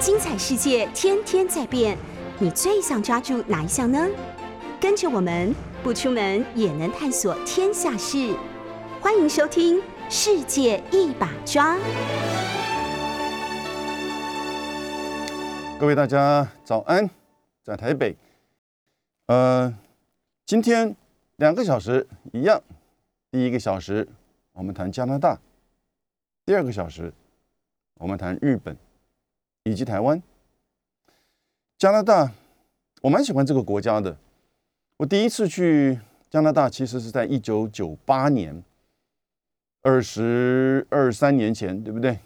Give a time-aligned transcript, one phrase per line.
[0.00, 1.94] 精彩世界天天在变，
[2.38, 4.08] 你最想抓住哪一项呢？
[4.80, 8.34] 跟着我们不出门也能探索天下事，
[8.98, 9.76] 欢迎收听
[10.08, 11.76] 《世界一把抓》。
[15.78, 17.10] 各位大家早安，
[17.62, 18.16] 在台北，
[19.26, 19.76] 呃，
[20.46, 20.96] 今天
[21.36, 22.62] 两个小时一样，
[23.30, 24.08] 第一个小时
[24.52, 25.38] 我们谈加拿大，
[26.46, 27.12] 第二个小时
[27.96, 28.74] 我们谈日本
[29.70, 30.22] 以及台湾。
[31.78, 32.32] 加拿大，
[33.02, 34.16] 我蛮喜欢这个国家的。
[34.96, 35.98] 我第一次去
[36.28, 38.62] 加拿大，其实是在一九九八年，
[39.82, 42.18] 二十二三年前，对不对？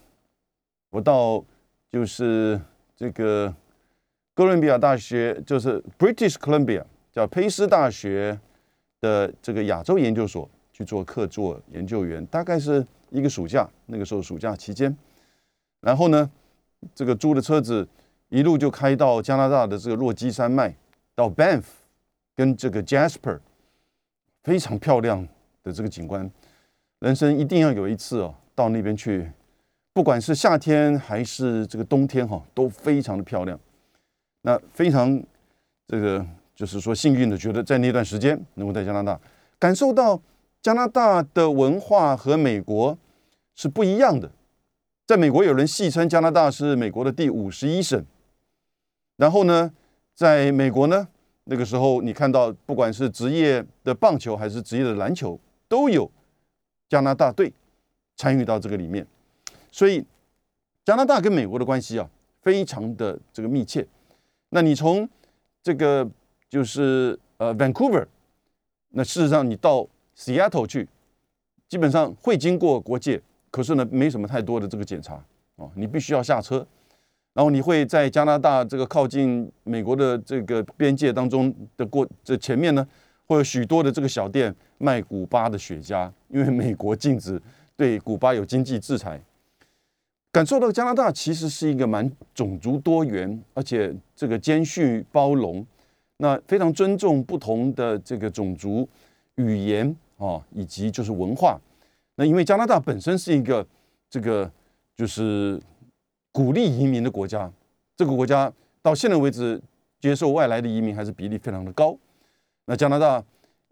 [0.91, 1.45] 我到
[1.91, 2.61] 就是。
[2.97, 3.53] 这个
[4.35, 8.39] 哥伦比亚大学就是 British Columbia，叫佩斯大学
[9.01, 14.97] 的这个亚洲研究所去做客座研究员，大概是一个暑假，那个时候暑假期间，
[15.81, 16.31] 然后呢，
[16.95, 17.87] 这个租的车子
[18.29, 20.75] 一路就开到加拿大的这个落基山脉，
[21.15, 21.63] 到 Banff
[22.35, 23.39] 跟这个 Jasper，
[24.43, 25.27] 非常漂亮
[25.63, 26.29] 的这个景观，
[26.99, 29.31] 人生一定要有一次哦，到那边去。
[29.93, 33.57] 不管是夏天还是这个冬天，哈，都非常的漂亮。
[34.43, 35.23] 那非常
[35.87, 39.19] 这个就是说幸运的，觉得在那段时间能够在加拿大
[39.59, 40.21] 感受到
[40.61, 42.99] 加拿大的文化和美国
[43.55, 44.29] 是不一样的。
[45.07, 48.03] 在美国，有人戏称加拿大是美国的第五十一省。
[49.17, 49.71] 然后呢，
[50.15, 51.07] 在美国呢，
[51.45, 55.39] 那个时候你看到，不管是职业的棒球还是职业的篮球，
[55.69, 56.11] 都有
[56.89, 57.53] 加拿大队
[58.17, 59.07] 参与到这个里面。
[59.71, 60.03] 所以，
[60.87, 62.09] 加拿大跟美国的关系啊，
[62.41, 63.87] 非常的这个密切。
[64.49, 65.07] 那你从
[65.63, 66.09] 这个
[66.49, 68.07] 就是呃 Vancouver，
[68.91, 70.89] 那事实上你到 Seattle 去，
[71.69, 73.21] 基本上会经过国界，
[73.55, 75.15] 可是呢，没什么太多的这个检查
[75.55, 76.67] 哦，你必须要下车，
[77.35, 82.85] 然后你会在加拿大这个靠近美国的这个边界当中的过这前面呢，
[83.27, 87.41] 会有许多的这个小店卖古巴的雪茄，因为美国禁止
[87.77, 89.23] 对古巴有经济制裁。
[90.33, 95.65] 感受到加拿大其实是一个蛮种族多元，而且这个兼蓄包容，
[96.17, 98.89] 那非常尊重不同的这个种族、
[99.37, 101.57] 语言啊，以及就是文化。
[102.17, 103.67] 那因为加拿大本身是一个
[104.09, 104.51] 这个
[104.97, 105.61] 就是
[106.33, 107.51] 鼓励移民的国家，
[107.97, 108.53] 这个国家
[108.83, 109.61] 到现在为止
[110.01, 111.97] 接受外来的移民还是比例非常的高。
[112.67, 113.23] 那加拿大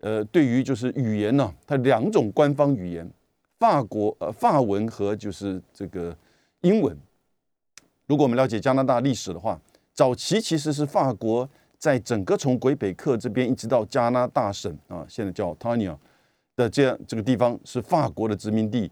[0.00, 3.08] 呃，对于就是语言呢，它两种官方语言，
[3.58, 6.16] 法国呃法文和就是这个。
[6.64, 6.96] 英文，
[8.06, 9.60] 如果我们了解加拿大历史的话，
[9.92, 15.96] 早期其实是法国在整个从魁北克这边一直到加拿大省啊，现在叫 Tanya
[16.56, 18.90] 的这样这个地方是法国的殖民地。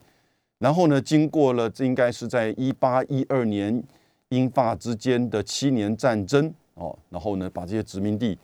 [0.58, 3.82] 然后呢，经过了这应该是在一八一二年
[4.28, 8.38] 英法之间的七年战争哦，然后呢把这些殖民地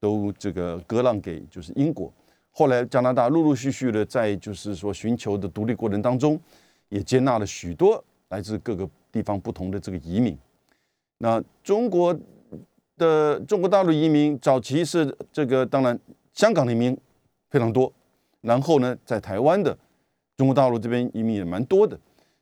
[0.00, 2.12] 都这个割让给就是英国。
[2.50, 6.40] 后来加拿大陆陆续续的在就是说寻求的独立过程当中，
[6.88, 8.02] 也接纳了许多。
[8.30, 10.36] 来自各个地方不同的这个移民，
[11.16, 12.14] 那中国
[12.98, 15.98] 的中国大陆移民早期是这个，当然
[16.34, 16.94] 香港的移民
[17.48, 17.90] 非常多，
[18.40, 19.76] 然后呢，在台湾的
[20.36, 21.98] 中国大陆这边移民也蛮多的，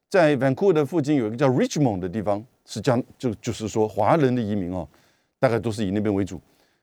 [0.09, 4.87] 在 Vancouver 的附近有一个叫 Richmond 的地方，是将就就是说华人的移民哦，
[5.39, 6.41] 大概都是以那边为主。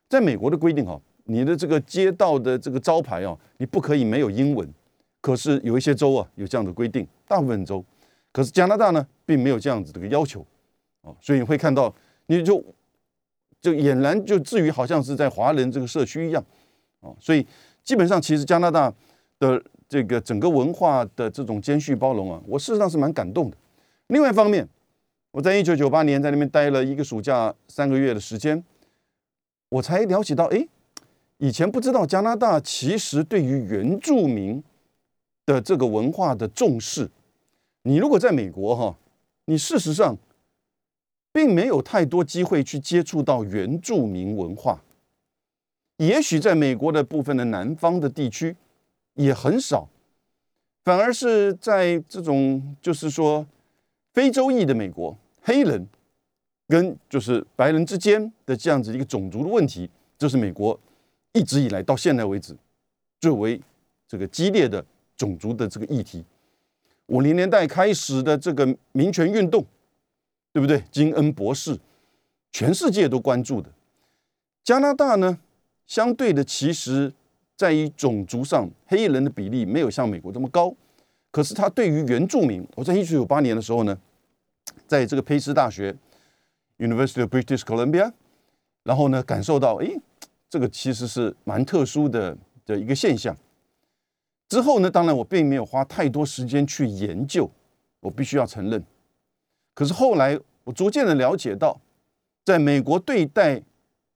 [0.09, 4.67] 在美国的规定哈，你的这个街道的这个招牌哦，你不可以没有英文，
[5.21, 7.83] 可是有一些州啊有这样的规定，大部分州。
[8.31, 10.45] 可是加拿大呢，并没有这样子的个要求，
[11.01, 11.93] 哦，所以你会看到，
[12.25, 12.63] 你就
[13.61, 16.43] 就俨然就至于好像是在华人这个社区一样，
[17.01, 17.45] 哦，所以
[17.83, 18.93] 基本上其实加拿大
[19.39, 23.57] 的这个整个文化的这种兼蓄包容啊，我事实上是蛮感动的。
[24.07, 24.67] 另外一方面，
[25.31, 28.63] 我在一九九八年在那边待了一个暑假三个月的时间，
[29.69, 30.67] 我才了解到，哎，
[31.37, 34.63] 以前不知道加拿大其实对于原住民
[35.45, 37.09] 的这个文化的重视。
[37.83, 38.95] 你如果在美国哈，
[39.45, 40.17] 你事实上
[41.33, 44.81] 并没有太多机会去接触到原住民文化，
[45.97, 48.55] 也许在美国的部分的南方的地区
[49.13, 49.87] 也很少，
[50.83, 53.45] 反而是在这种就是说
[54.13, 55.87] 非洲裔的美国，黑人
[56.67, 60.79] 跟就是白人之间的这样子一个种族的问题，这是美国
[61.33, 62.55] 一直以来到现在为止
[63.19, 63.61] 最为
[64.07, 64.83] 这个激烈的
[65.15, 66.23] 种族的这个议题。
[67.07, 69.63] 五零年代开始的这个民权运动，
[70.51, 70.83] 对不对？
[70.91, 71.77] 金恩博士，
[72.51, 73.69] 全世界都关注的。
[74.63, 75.37] 加拿大呢，
[75.85, 77.11] 相对的，其实
[77.55, 80.73] 在于种族上，黑人的比例没有像美国这么高。
[81.31, 83.97] 可是他对于原住民，我在一九九八年的时候呢，
[84.87, 85.95] 在这个佩斯大学
[86.77, 88.11] University of British Columbia，
[88.83, 89.99] 然后呢，感受到，诶，
[90.49, 93.35] 这个其实是蛮特殊的的一个现象。
[94.49, 97.49] 之后呢，当然我并没有花太多时间去研究，
[98.01, 98.83] 我必须要承认。
[99.73, 101.81] 可是后来我逐渐的了解到，
[102.45, 103.63] 在美国对待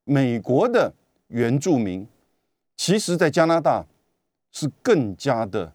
[0.03, 0.93] 美国的
[1.27, 2.07] 原住民，
[2.75, 3.85] 其实在加拿大
[4.51, 5.73] 是更加的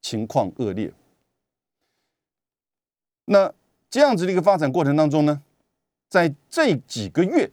[0.00, 0.92] 情况恶劣。
[3.26, 3.52] 那
[3.90, 5.42] 这样子的一个发展过程当中呢，
[6.08, 7.50] 在这几个月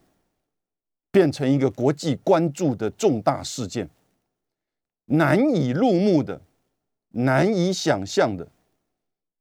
[1.12, 3.90] 变成一个国际关注的重大事件，
[5.06, 6.42] 难以入目的、
[7.10, 8.48] 难以想象的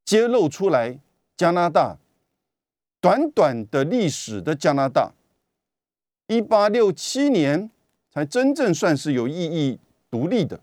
[0.05, 0.99] 揭露出来，
[1.37, 1.99] 加拿大
[3.01, 5.15] 短短的历史的加拿大，
[6.27, 7.71] 一八六七年
[8.15, 9.79] 才真正算是有意义
[10.11, 10.61] 独立的。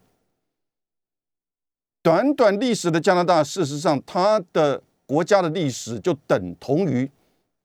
[2.02, 4.82] 短短历史的加拿大，事实上它的。
[5.04, 7.12] 国家的历史就等同于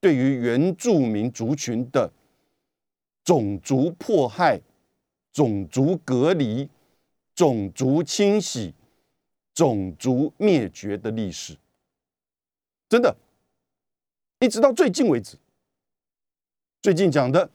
[0.01, 2.11] 对于原住民族群的
[3.23, 4.61] 种族迫害、
[5.33, 6.69] 种族隔离、
[7.37, 8.75] 种族清洗、
[9.55, 11.57] 种族灭绝的历史，
[12.89, 13.17] 真的，
[14.41, 15.37] 一直到最近为止。
[16.83, 17.49] 最近讲的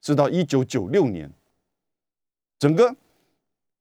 [0.00, 1.30] 是到一九九六年，
[2.58, 2.94] 整个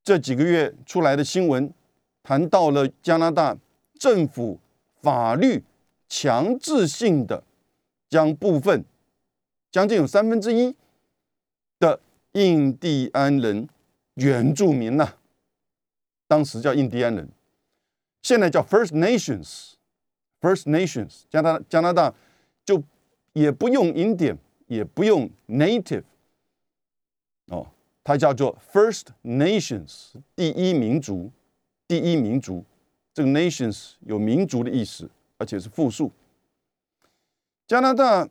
[0.03, 1.73] 这几个月出来的新闻，
[2.21, 3.57] 谈到了加拿大
[3.99, 4.59] 政府。
[5.01, 5.63] 法律
[6.09, 7.43] 强制性的
[8.09, 8.83] 将部分
[9.71, 10.75] 将近有三分之一
[11.77, 11.99] 的
[12.31, 13.69] 印第安人
[14.15, 15.13] 原住民呐，
[16.27, 17.29] 当时叫印第安人，
[18.23, 22.15] 现在叫 First Nations，First Nations，加拿加拿大
[22.65, 22.81] 就
[23.33, 26.05] 也不用 Indian，也不用 Native，
[27.49, 27.67] 哦，
[28.05, 31.31] 它叫做 First Nations，第一民族，
[31.87, 32.63] 第一民族。
[33.15, 36.11] 这个 nations 有民族的意思，而且是复数。
[37.65, 38.29] 加拿大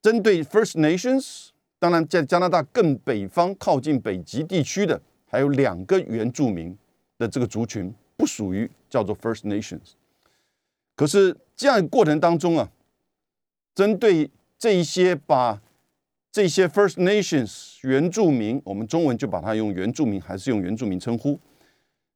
[0.00, 1.48] 针对 First Nations，
[1.78, 6.76] 当然在加拿大更北方靠近北极地区的，还有两个原住民
[7.16, 9.94] 的这个族群不属于叫做 First Nations。
[10.94, 12.70] 可是这样过程当中啊，
[13.74, 15.62] 针对这一些把
[16.30, 21.38] 这些 First Nations 原住民，我们中文就把它用原住民，还是用原住民称呼。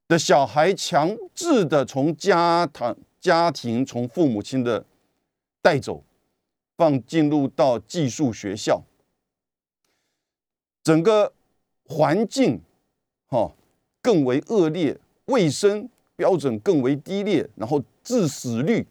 [0.07, 4.85] 的小孩强制的从家堂家庭从父母亲的
[5.63, 6.05] 带走，
[6.77, 8.83] 放进入到寄宿学校，
[10.83, 11.33] 整个
[11.87, 12.61] 环境
[13.29, 13.55] 哈
[14.03, 18.87] 更为恶劣，卫生标准更为低劣，然后致死率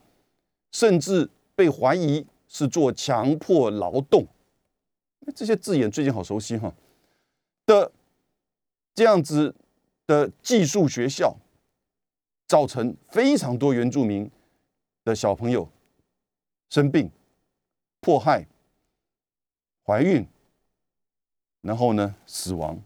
[0.71, 4.25] 甚至被怀疑是做强迫劳动，
[5.35, 6.73] 这些字眼最近好熟悉哈
[7.65, 7.91] 的
[8.93, 9.55] 这样子。
[10.07, 11.37] 的寄宿学校
[12.45, 14.29] 造成非常多原住民
[15.05, 15.69] 的小朋友
[16.69, 17.09] 生病、
[18.01, 18.45] 迫害、
[19.85, 20.27] 怀孕，
[21.61, 22.77] 然后呢死亡。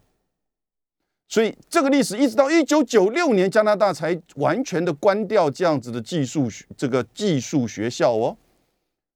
[1.27, 6.47] 所以这个历史一直到一九九六年，加拿大才完全的关掉这样子的寄宿
[6.77, 8.38] 这个寄宿学校哦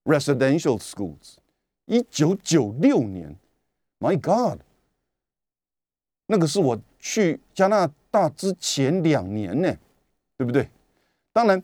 [0.06, 1.36] ，residential schools。
[1.90, 3.36] 一九九六年
[4.00, 4.60] ，My God，
[6.28, 8.30] 那个是我去加拿大。
[8.30, 9.76] 之前两年呢，
[10.38, 10.70] 对不对？
[11.34, 11.62] 当然，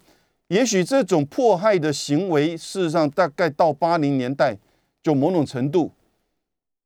[0.48, 4.58] 也许这种迫害的行为，事实上大概到八零年代
[5.04, 5.92] 就某种程度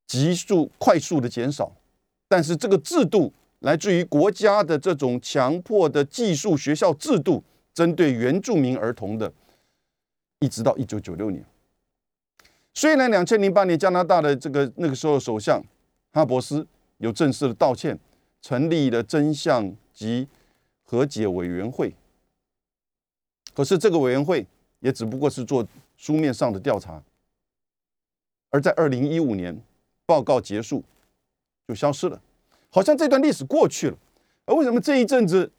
[0.06, 1.72] 急速、快速的减少。
[2.28, 7.42] 但是这个制度来自于国家的这种强迫的寄宿学校制度，
[7.74, 9.32] 针对原住民儿童的，
[10.42, 11.42] 一直到一九九六年。
[12.74, 15.62] 虽然两千零八年加拿大的这个那个时候首相
[16.12, 16.66] 哈伯斯
[16.98, 18.00] 有正式的道歉。
[18.42, 20.26] 成立了真相及
[20.86, 21.94] 和解委员会，
[23.54, 24.48] 可是这个委员会
[24.80, 27.04] 也只不过是做书面上的调查，
[28.50, 29.62] 而在二零一五年
[30.06, 30.82] 报告结束
[31.68, 32.22] 就消失了，
[32.70, 33.98] 好像这段历史过去了。
[34.46, 35.52] 而为什么这一阵子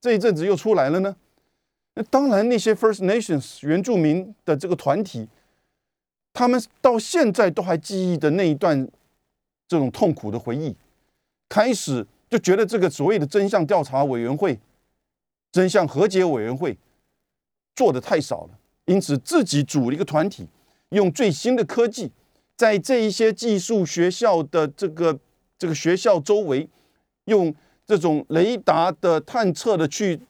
[0.00, 1.14] 这一阵子又出来了呢？
[1.94, 5.28] 那当然，那些 First Nations 原住民的这个团体，
[6.34, 8.86] 他们到现在都还记忆的那一段
[9.66, 10.76] 这种痛苦的回忆，
[11.48, 12.06] 开始。
[12.30, 14.58] 就觉得这个所谓的真相调查委员会、
[15.52, 16.76] 真相和解委员会
[17.76, 20.48] 做的太少了，因此自己组了一个团体，
[20.88, 22.10] 用最新的科技，
[22.56, 25.16] 在这一些技术学校的这个
[25.56, 26.68] 这个学校周围，
[27.26, 27.54] 用
[27.86, 30.20] 这种雷达的探测的去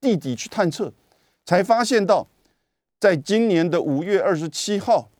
[0.00, 0.90] 地底去探测，
[1.44, 2.26] 才发现到，
[2.98, 5.10] 在今年的五月二十七号，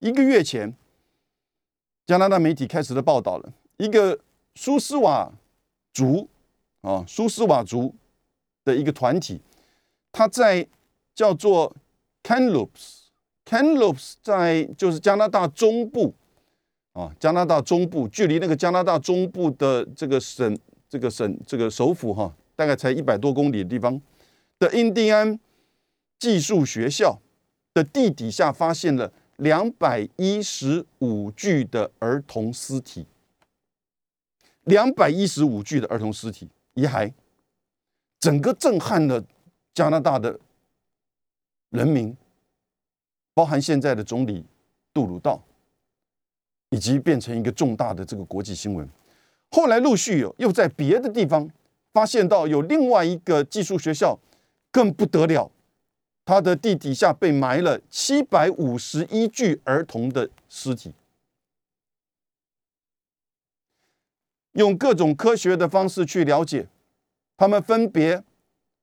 [0.00, 0.74] 一个月前，
[2.06, 4.18] 加拿大媒体开始的报道了一个
[4.54, 5.32] 苏斯瓦。
[5.90, 6.28] 族
[6.82, 7.92] 啊，苏斯瓦族
[8.64, 9.40] 的一个团体，
[10.12, 10.64] 他在
[11.12, 11.74] 叫做
[12.22, 16.14] Canloops，Canloops 在就是加拿大中部
[16.92, 20.56] 啊，加拿大中部距离那个加拿大中部的这个省
[20.88, 24.00] 这个省这个首府哈，大概才一百多公里的地方
[24.60, 25.40] 的印第安
[26.20, 27.18] 技术学校
[27.74, 33.06] 的地底下发现了两百一十五具的儿童尸体，
[34.64, 37.12] 两百一十五具的儿童尸体遗骸，
[38.20, 39.24] 整个震撼了
[39.72, 40.38] 加拿大的
[41.70, 42.16] 人民。
[43.32, 44.44] 包含现在的总理
[44.92, 45.40] 杜鲁道，
[46.70, 48.88] 以及变成一个重大的这个国际新闻。
[49.52, 51.48] 后来陆续有又在别的地方
[51.92, 54.18] 发现到有另外一个寄宿学校
[54.72, 55.48] 更不得了，
[56.28, 60.92] 他的地底下被埋了七百五十一具儿童的尸体。
[64.52, 66.68] 用各种科学的方式去了解，
[67.38, 68.22] 他们分别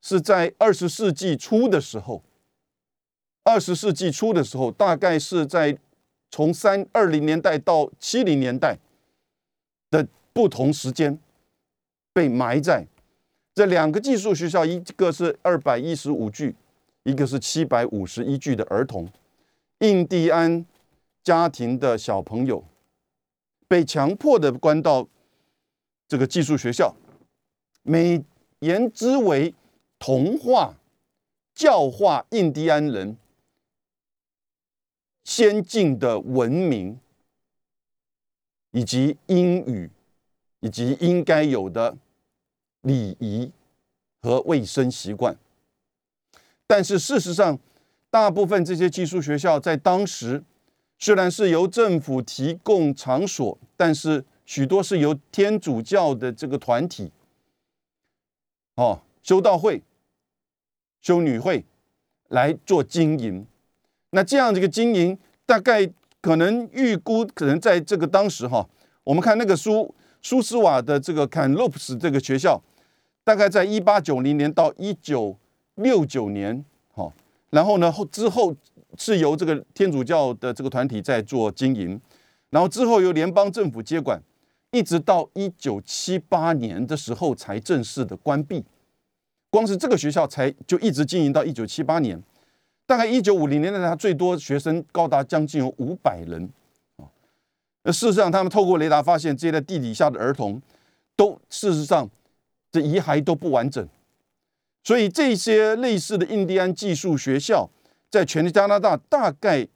[0.01, 2.23] 是在二十世纪初的时候。
[3.43, 5.77] 二十世纪初的时候，大概是在
[6.31, 8.79] 从三二零年代到七零年代
[9.91, 11.19] 的不同时间
[12.11, 12.87] 被埋在
[13.53, 16.55] 这两个技术学校，一个是二百一十五具，
[17.05, 19.07] 一个是七百五十一具的儿童，
[19.79, 20.65] 印第安
[21.23, 22.65] 家庭的小朋友
[23.67, 25.07] 被强迫的关到
[26.07, 26.95] 这个寄宿学校，
[27.83, 28.23] 美
[28.59, 29.53] 言之为
[29.99, 30.75] 同化、
[31.53, 33.15] 教化印第安人。
[35.23, 36.99] 先进的文明，
[38.71, 39.89] 以及英语，
[40.59, 41.97] 以及应该有的
[42.81, 43.51] 礼仪
[44.21, 45.35] 和卫生习惯。
[46.67, 47.59] 但是事实上，
[48.09, 50.43] 大部分这些寄宿学校在当时
[50.97, 57.11] 虽然是由政府提供场所，但是许多是由天主教的这个团体，
[58.75, 59.83] 哦，修道会、
[61.01, 61.65] 修女会
[62.29, 63.45] 来做经营。
[64.11, 65.91] 那这样的一个经营，大概
[66.21, 68.67] 可能预估，可能在这个当时哈，
[69.03, 72.61] 我们看那个苏苏斯瓦的这个坎洛普斯这个学校，
[73.23, 75.37] 大概在一八九零年到一九
[75.75, 76.63] 六九年，
[76.93, 77.11] 哈，
[77.49, 78.55] 然后呢后之后
[78.97, 81.99] 是由这个天主教的这个团体在做经营，
[82.49, 84.21] 然后之后由联邦政府接管，
[84.71, 88.63] 一直到一九七八年的时候才正式的关闭，
[89.49, 92.21] 光是这个学校才就一直经营到一九七八年。
[92.87, 96.47] 大概一九五零年代，他最多学生高达将近有五百人
[96.97, 97.09] 啊。
[97.81, 100.61] 那事实上，他们透过雷达发现，这些在地底下的儿童
[101.15, 102.07] 都事实上
[102.71, 103.87] 这遗骸都不完整。
[104.85, 107.67] 所以，这些类似的印第安技术学校，
[108.11, 109.67] 在全加拿大大概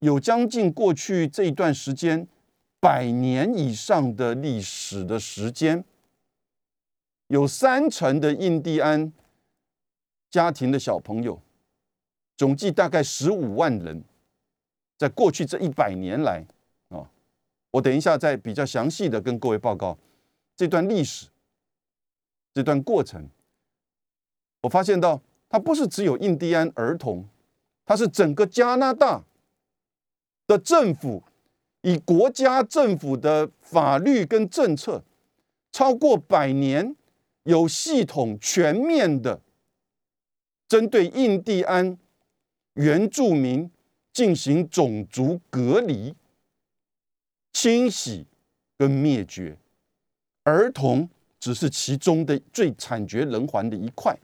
[0.00, 2.26] 有将近过去这一段时间
[2.80, 5.84] 百年以上的历史的时间，
[7.28, 9.12] 有三成的印第安
[10.28, 11.40] 家庭的小朋友。
[12.36, 14.02] 总计大概十五万人，
[14.96, 16.44] 在过去这一百年来
[16.88, 17.08] 啊，
[17.70, 19.96] 我等一下再比较详细的跟各位报告
[20.56, 21.28] 这段历史，
[22.52, 23.28] 这段过程。
[24.62, 27.24] 我发现到，它不是只有印第安儿童，
[27.84, 29.24] 它是整个加拿大
[30.46, 31.22] 的政府
[31.82, 35.02] 以国家政府的法律跟政策，
[35.72, 36.96] 超过百年
[37.44, 39.40] 有系统全面的
[40.66, 41.98] 针对印第安。
[42.74, 43.68] 原住民
[44.12, 46.14] 进行种族隔离、
[47.52, 48.24] 清洗
[48.76, 49.58] 跟灭绝，
[50.44, 51.10] 儿童
[51.40, 54.16] 只是其中的最惨绝人寰的一块，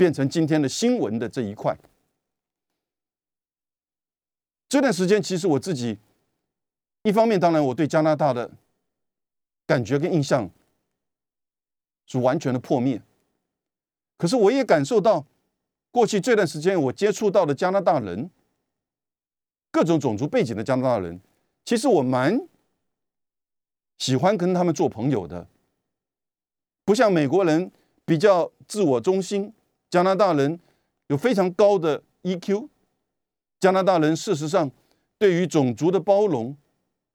[0.00, 1.76] 变成今天的新闻的这一块。
[4.66, 5.98] 这段时间，其实我自己
[7.02, 8.50] 一方面，当然我对加拿大的
[9.66, 10.48] 感觉跟印象
[12.06, 13.02] 是完全的破灭，
[14.16, 15.26] 可是我也感受到。
[15.92, 18.30] 过去这段时间，我接触到的加拿大人，
[19.72, 21.20] 各种种族背景的加拿大人，
[21.64, 22.48] 其实我蛮
[23.98, 25.46] 喜欢跟他们做朋友的。
[26.84, 27.70] 不像美国人
[28.04, 29.52] 比较自我中心，
[29.90, 30.58] 加拿大人
[31.08, 32.68] 有非常高的 EQ。
[33.58, 34.70] 加拿大人事实上
[35.18, 36.56] 对于种族的包容，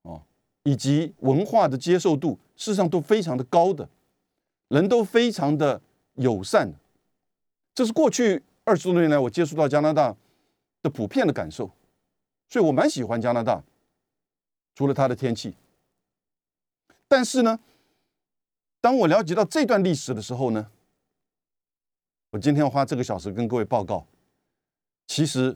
[0.04, 0.22] 哦，
[0.64, 3.90] 以及文化的接受度，事实上都非常的高的，
[4.68, 5.82] 人都非常的
[6.16, 6.74] 友善。
[7.74, 8.44] 这是过去。
[8.64, 10.16] 二十多年来，我接触到加拿大
[10.82, 11.70] 的普遍的感受，
[12.50, 13.64] 所以我蛮喜欢加拿大。
[14.74, 15.56] 除了它的天气，
[17.08, 17.60] 但是呢，
[18.82, 20.70] 当我了解到这段历史的时候呢，
[22.36, 24.06] 我今天要花这个小时跟各位报告。
[25.08, 25.56] 其实，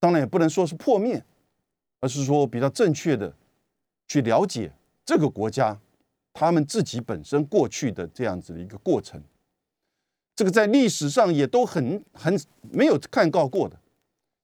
[0.00, 1.24] 当然也不能说是破灭，
[2.00, 3.32] 而是说比较正确的
[4.08, 4.72] 去了解
[5.04, 5.80] 这个国家
[6.32, 9.22] 他们自己本身过去的这样子的一个过程。
[10.34, 12.36] 这个在历史上也都很很
[12.72, 13.78] 没有看到过的，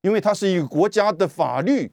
[0.02, 1.90] 因为它是一个国家的法律，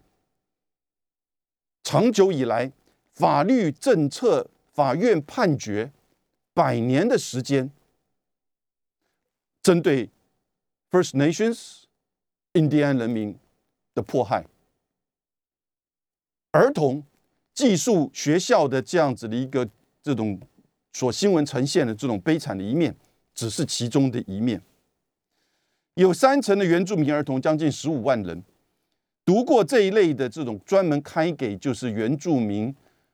[1.81, 2.71] 长久以来
[3.15, 5.91] 法律政策、法院判决
[6.53, 7.71] 百年的时间，
[9.65, 10.11] 针对
[10.91, 11.85] First Nations
[12.53, 13.35] 印第安人民
[13.95, 14.45] 的迫害，
[16.51, 17.03] 儿童
[17.51, 19.67] 寄宿学校的这样子的一个
[20.03, 20.39] 这种
[20.93, 22.95] 所新闻呈现的这种悲惨的一面，
[23.33, 24.61] 只是其中的一面。
[25.95, 28.43] 有三成的原住民儿童，将近十五万人，
[29.25, 32.71] 读过这一类的这种专门开给就是原住民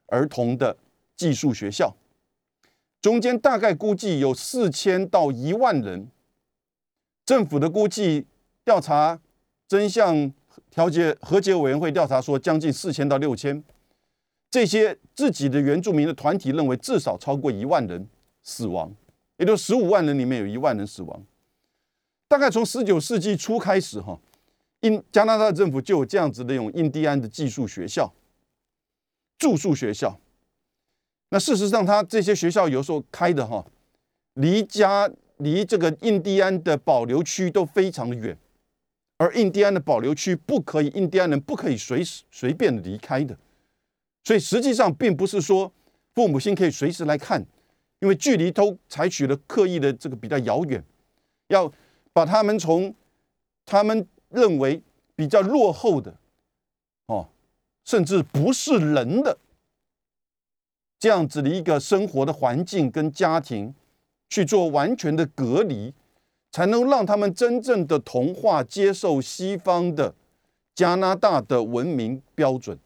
[0.07, 0.75] 儿童的
[1.15, 1.95] 寄宿学校，
[3.01, 6.09] 中间大概估计有四千到一万人。
[7.25, 8.25] 政府的估计
[8.65, 9.19] 调查
[9.67, 10.31] 真相
[10.69, 13.63] 调解和解委员会调查说，将近四千到六千。
[14.49, 18.05] 这些自己的原住民的团体认为，至少超过一万人
[18.43, 18.93] 死亡，
[19.37, 21.23] 也就十五万人里面有一万人死亡。
[22.27, 24.19] 大概从十九世纪初开始，哈，
[24.81, 28.13] 印加拿大政府就有这样子的用印第安的寄宿学校、
[29.37, 30.19] 住宿学校。
[31.29, 33.65] 那事实上，他这些学校有时候开的哈，
[34.33, 35.09] 离家
[35.43, 38.37] 离这个印第安的保留区都非常的远，
[39.17, 43.37] 而印第安的保留区不可以，印第安人不可以随时随便离开的。
[44.23, 45.71] 所以实际上并不是说
[46.13, 47.45] 父母亲可以随时来看，
[47.99, 50.83] 因为距离都采取了刻意的这个比较遥远，
[51.47, 51.71] 要。
[52.13, 52.93] 把他们从
[53.65, 54.83] 他们认为
[55.15, 56.13] 比较落后的，
[57.05, 57.29] 哦，
[57.85, 59.37] 甚至不是人的
[60.99, 63.73] 这样子的一个生活的环境跟家庭
[64.31, 65.93] 去做完全的隔离，
[66.53, 70.15] 才能让他们真正的同化，接受西方的
[70.73, 72.79] 加拿大的文明标准。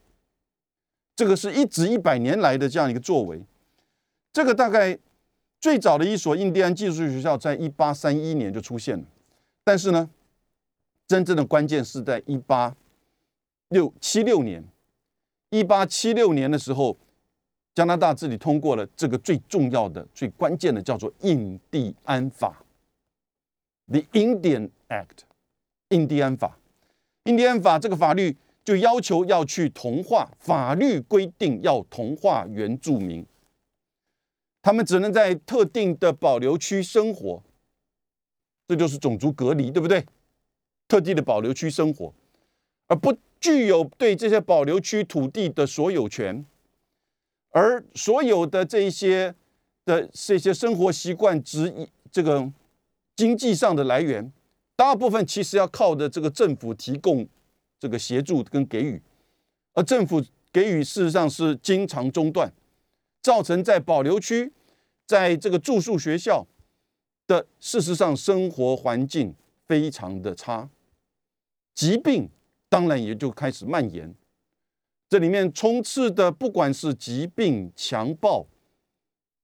[1.16, 3.44] 这个是一直一百年来的这样一个作为。
[4.34, 4.98] 这个大概
[5.62, 9.04] 最早的一所印第安寄宿学校，在一八三一年就出现了。
[9.64, 10.10] 但是呢，
[11.08, 12.76] 真正的关键是在一八
[13.70, 14.64] 六七六年，
[15.52, 16.98] 一八七六年的时候，
[17.76, 22.64] 加拿大这里通过了这个最重要的、最关键的，叫做《印第安法》
[23.92, 25.26] （The Indian Act）。
[25.90, 26.58] 印第安法，
[27.26, 33.24] 印第安法这个法律就要求要去同化，法律规定要同化原住民，
[34.64, 37.44] 他们只能在特定的保留区生活。
[38.68, 40.04] 这就是种族隔离，对不对？
[40.88, 42.12] 特地的保留区生活，
[42.88, 46.44] 而不具有对这些保留区土地的所有权，
[47.56, 49.34] 而所有的这些
[49.86, 52.52] 的这些生活习惯、之一这个
[53.16, 54.30] 经济上的来源，
[54.76, 57.26] 大部分其实要靠的这个政府提供
[57.80, 59.02] 这个协助跟给予，
[59.74, 62.52] 而政府给予事实上是经常中断，
[63.22, 64.52] 造成在保留区，
[65.08, 66.46] 在这个住宿学校。
[67.28, 69.34] 的事实上，生活环境
[69.66, 70.70] 非常的差，
[71.74, 72.30] 疾病
[72.70, 74.14] 当然也就开始蔓延。
[75.08, 78.48] 这里面充斥的不管是疾病、强暴，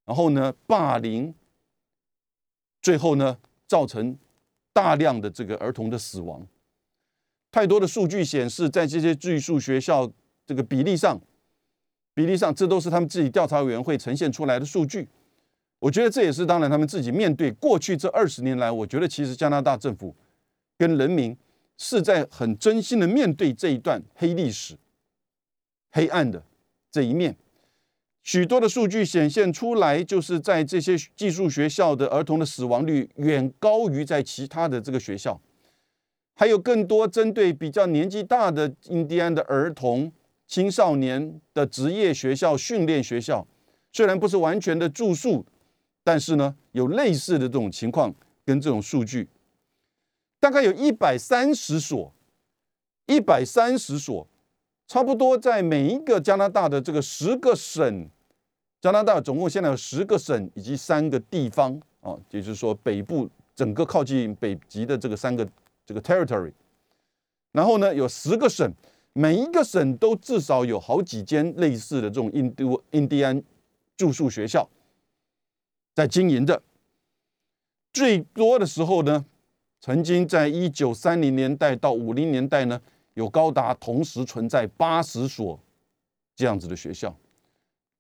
[0.06, 1.34] 然后呢霸凌，
[2.82, 4.18] 最后呢造成
[4.74, 6.46] 大量的这个儿童的死亡。
[7.52, 10.12] 太多的数据显示，在这些寄宿学校
[10.46, 11.20] 这个比例上，
[12.14, 15.08] 比例上，这都是他们自己调查委员会呈现出来的数据。
[15.80, 20.16] 我觉得这也是当然，他们自己面对过去这二十年来，我觉得其实加拿大政府
[20.78, 21.36] 跟人民
[21.78, 24.78] 是在很真心的面对这一段黑历史、
[25.92, 26.44] 黑暗的
[26.92, 27.36] 这一面。
[28.24, 35.42] 许多的数据显现出来，就是在这些寄宿学校的儿童的死亡率远高于在其他的这个学校，
[36.36, 40.12] 还有更多针对比较年纪大的印第安的儿童、
[40.48, 43.48] 青少年的职业学校、训练学校，
[43.92, 45.46] 虽然不是完全的住宿。
[46.04, 48.12] 但是呢，有类似的这种情况
[48.44, 49.30] 跟这种数据，
[50.40, 52.12] 大概有一百三十所，
[53.06, 54.28] 一百三十所，
[54.92, 58.10] 差不多在每一个加拿大的这个十个省，
[58.82, 65.48] 加拿大总共现在有十个省以及三个地方啊，也就是说北部整个靠近北极的这个三个
[65.86, 66.52] 这个 territory，
[67.54, 68.70] 然后呢有十个省，
[69.14, 73.42] 每一个省都至少有好几间类似的这种印度印第安
[73.96, 74.70] 住宿学校。
[75.96, 76.62] 在经营着
[77.94, 79.26] 最多的时候呢，
[79.80, 82.82] 曾经在一九三零年代到五零年代呢，
[83.14, 85.60] 有高达同时存在八十所
[86.36, 87.16] 这样子的学校。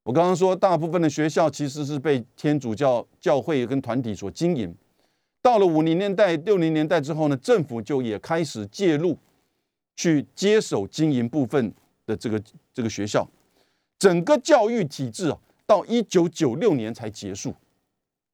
[0.03, 4.75] 我刚刚说，大部分的学校其实是被天主教教会跟团体所经营。
[5.41, 9.17] 到了五零年代、六零年代之后呢，政府就也开始介入，
[9.95, 11.73] 去接手经营部分
[12.05, 12.41] 的这个
[12.73, 13.27] 这个学校。
[13.99, 17.53] 整个教育体制啊，到一九九六年才结束。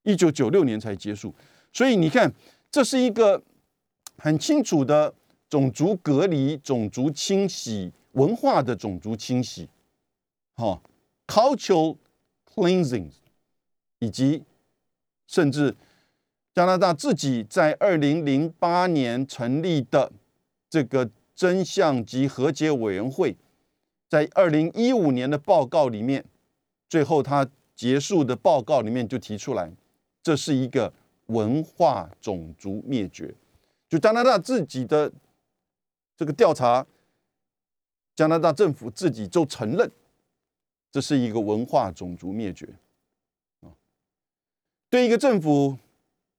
[0.04, 1.36] 一九九六年才结束，
[1.74, 2.34] 所以你看，
[2.72, 3.44] 这是一个
[4.18, 5.14] 很清楚的
[5.50, 9.70] 种族隔离、种族清洗、文化的种族清洗，
[10.56, 10.82] 哈
[11.26, 11.96] ，cultural
[12.54, 13.10] cleansing，
[14.00, 14.44] 以及
[15.26, 15.74] 甚至
[16.54, 20.12] 加拿大自己在二零零八年成立的
[20.70, 23.38] 这个真相及和解委员会，
[24.10, 26.26] 在二零一五年的报告里面，
[26.90, 29.72] 最后他结束的报告里面就提出来，
[30.22, 30.92] 这是一个
[31.28, 33.34] 文化种族灭绝，
[33.88, 35.10] 就加拿大自己的。
[36.18, 36.86] 这个调查，
[38.16, 39.92] 加拿大政府自己就承认，
[40.92, 42.66] 这是一个文化种族灭绝
[43.62, 43.70] 啊。
[44.90, 45.78] 对一个政府，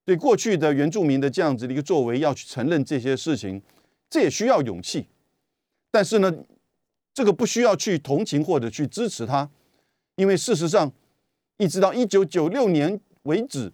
[0.05, 3.63] 对过去的原住民的这样子的一个作为，要去承认这些事情，
[4.11, 5.07] 这也需要勇气。
[5.93, 6.35] 但是呢，
[7.15, 9.49] 这个不需要去同情或者去支持他，
[10.17, 10.93] 因为事实上，
[11.59, 13.73] 一直到一九九六年为止。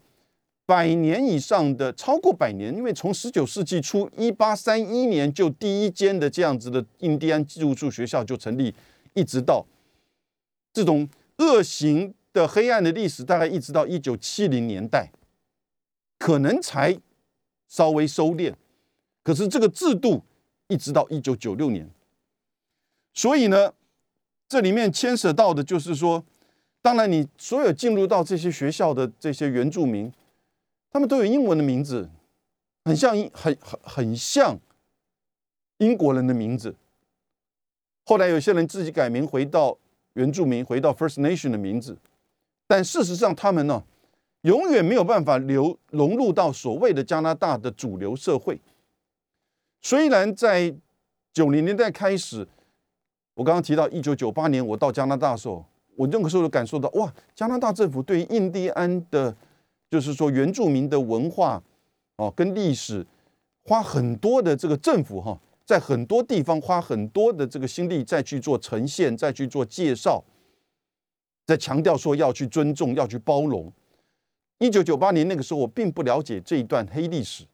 [0.66, 8.74] 百年以上的，超过百年，因为从十九世纪初一八三一年就第一间的这样子的印第安寄宿学校就成立，
[9.12, 9.66] 一直到
[10.72, 15.10] 这种恶行的黑暗的历史，大概一直到一九七零年代，
[16.18, 16.98] 可能才
[17.68, 18.54] 稍微收敛。
[19.22, 20.22] 可是这个制度
[20.68, 21.90] 一直到一九九六年，
[23.12, 23.74] 所以呢，
[24.48, 26.24] 这里面牵涉到的就是说，
[26.80, 30.10] 当然你所有进入到这些学校的这些原住民。
[30.94, 32.08] 他们都有英文的名字，
[32.84, 34.56] 很像英很很很像
[35.78, 36.76] 英国人的名字。
[38.04, 39.76] 后来有些人自己改名，回到
[40.12, 41.98] 原住民，回到 First Nation 的名字。
[42.68, 43.82] 但事实上，他们呢，
[44.42, 48.60] 永远没有办法流融入到所谓的加拿大的主流社会。
[49.82, 50.72] 虽然在
[51.32, 52.46] 九零年代开始，
[53.34, 59.36] 我刚刚提到一九九八年我到加拿大的时候，我那个时候都感受到，哇，加拿大政府对印第安的。
[59.94, 61.62] 就是说，原住民的文化
[62.16, 63.06] 哦，跟历史，
[63.62, 70.24] 花很多的这个政府哈，在很多地方花很多的这个心力再去做呈现，再去做介绍，
[71.46, 73.72] 在强调说要去尊重，要去包容。
[74.58, 77.44] 一九九八年那个时候，我并不了解这一段黑历史。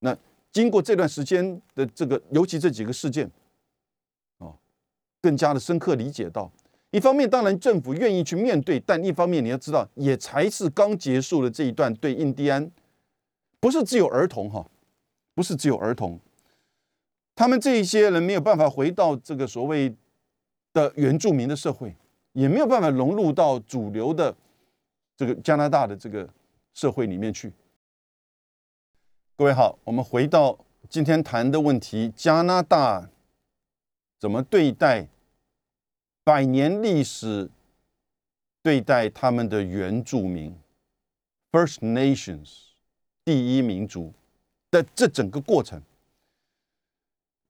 [0.00, 0.14] 那
[0.52, 3.30] 经过这段时间的这个，尤其这几个事件，
[4.36, 4.54] 哦，
[5.22, 6.52] 更加的深刻理解到。
[6.94, 12.70] 一方面，当然政府愿意去面对，但一方面你要知道，也才是刚结束的这一段对印第安，
[13.58, 14.64] 不是只有儿童哈，
[15.34, 16.20] 不是只有儿童，
[17.34, 19.92] 他们这一些人没有办法回到这个所谓
[20.72, 21.96] 的原住民的社会，
[22.32, 24.32] 也没有办法融入到主流的
[25.16, 26.28] 这个加拿大的这个
[26.74, 27.52] 社会里面去。
[29.36, 30.56] 各位好，我们回到
[30.88, 33.10] 今天谈的问题：加拿大
[34.20, 35.08] 怎么对待？
[36.24, 37.50] 百年历史
[38.62, 40.56] 对待他们的原住民
[41.52, 42.48] （First Nations）
[43.26, 44.14] 第一民族
[44.70, 45.82] 的这整个过程，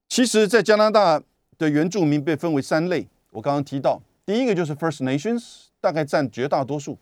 [0.09, 1.23] 其实，在加拿大
[1.57, 3.07] 的原住民被分为三类。
[3.31, 6.97] 我刚刚提到，第一个就是 First Nations，大概占绝大多数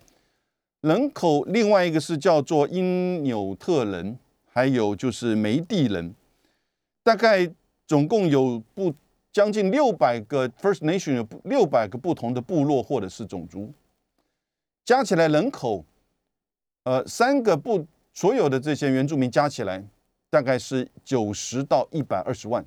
[0.82, 6.14] 人口；另外一个是叫做因纽特人，还有就是梅地人，
[7.02, 7.52] 大概
[7.88, 8.94] 总共有不。
[9.34, 13.74] 将近六百个 First Nation 有六百个不同的部落或者是种族，
[14.86, 15.84] 加起来人口，
[16.84, 19.84] 呃，三个部所有的这些原住民加起来
[20.30, 22.64] 大概是九十到一百二十万，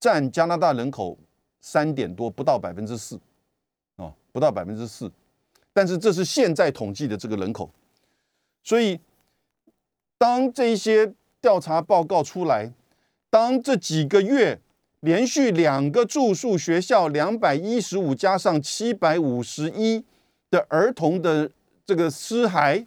[0.00, 1.18] 占加拿大人口
[1.60, 3.20] 三点多，不到百分之四，
[3.96, 5.12] 啊，不到百分之四，
[5.74, 7.70] 但是这是现在统计的这个人口，
[8.62, 8.98] 所以
[10.16, 12.72] 当这一些调查报告出来，
[13.28, 14.58] 当这几个月。
[15.06, 20.04] 连续两个住宿学校，两百一十五加上七百五十一
[20.50, 21.48] 的儿童的
[21.86, 22.84] 这个尸骸，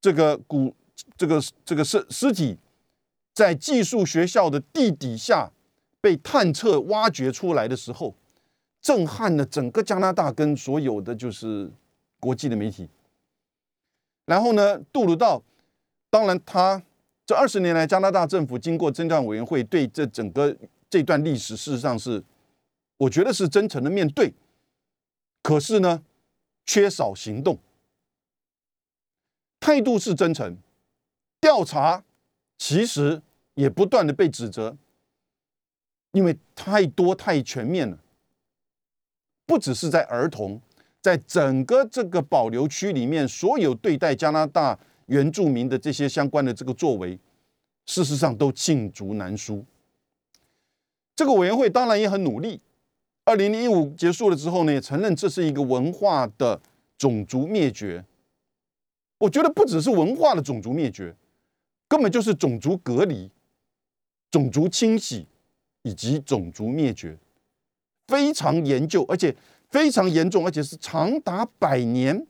[0.00, 0.72] 这个骨，
[1.16, 2.56] 这个这个尸尸体，
[3.34, 5.50] 在寄宿学校的地底下
[6.00, 8.14] 被探测挖掘出来的时候，
[8.80, 11.68] 震撼了整个加拿大跟所有的就是
[12.20, 12.88] 国际的媒体。
[14.26, 15.42] 然后呢，杜鲁道，
[16.08, 16.80] 当然他
[17.26, 20.56] 这二十年来，加拿大政府经过侦断委员会对这整个。
[20.90, 22.22] 这段历史事实上是，
[22.96, 24.34] 我觉得是真诚的面对，
[25.40, 26.02] 可是呢，
[26.66, 27.58] 缺少行动。
[29.60, 30.56] 态度是真诚，
[31.40, 32.02] 调查
[32.58, 33.22] 其实
[33.54, 34.76] 也不断的被指责，
[36.10, 37.98] 因为太多太全面了，
[39.46, 40.60] 不只是在儿童，
[41.00, 47.18] 在整个这个保留区里面，所有对待加拿大原住民的这些相关的这个作为，
[47.86, 49.64] 事实上都罄竹难书。
[51.14, 52.60] 这个委员会当然也很努力。
[53.24, 56.60] 二零一五结束了之后呢，也承认这是一个文化的
[56.96, 58.04] 种族灭绝。
[59.18, 61.14] 我觉得不只是文化的种族灭绝，
[61.86, 63.30] 根本就是种族隔离。
[64.30, 65.26] 种族清洗
[65.82, 67.18] 以及种族灭绝，
[68.06, 69.36] 非常研究，而且
[69.68, 72.26] 非常严重，而且是长达百年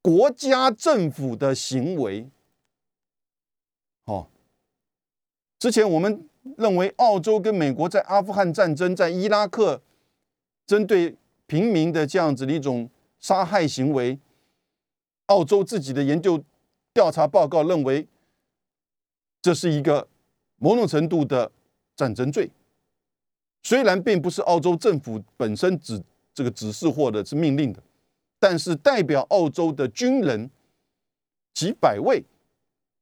[0.00, 2.26] 国家政府的行为。
[4.06, 4.28] 哦，
[5.58, 9.82] 之前我们认为澳洲跟美国在阿富汗战争、在伊拉克
[10.66, 14.18] 针对平民的这样子的一种杀害行为，
[15.26, 16.42] 澳洲自己的研究
[16.92, 18.06] 调查报告认为，
[19.42, 20.08] 这是一个
[20.58, 21.50] 某种程度的
[21.94, 22.50] 战争罪。
[23.62, 27.82] 虽然并不是澳洲政府本身指这个指示或者是命令的，
[28.38, 30.48] 但是代表澳洲的军人
[31.52, 32.22] 几百位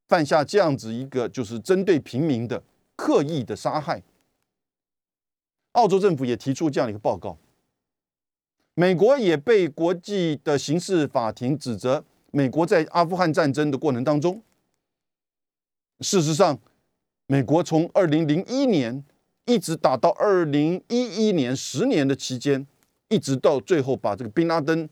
[0.09, 2.63] 犯下这样子一个就是针对平民的
[2.97, 4.03] 刻意的杀害，
[5.73, 7.39] 澳洲政府也提出这样一个报告。
[8.75, 14.43] 美国也被国际的刑事法庭指责，美国在阿富汗战争的过程当中，
[16.01, 16.59] 事实上，
[17.27, 19.05] 美国从二零零一年
[19.47, 22.67] 一直打到二零一一年十年的期间，
[23.09, 24.89] 一直到最后把这个宾拉登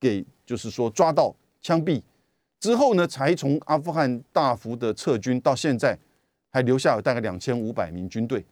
[0.00, 2.02] 给就是说抓到枪毙
[2.58, 5.96] 之后呢，才从阿富汗大幅的撤军，到现在
[6.50, 8.44] 还留下有大概两千五百名军队。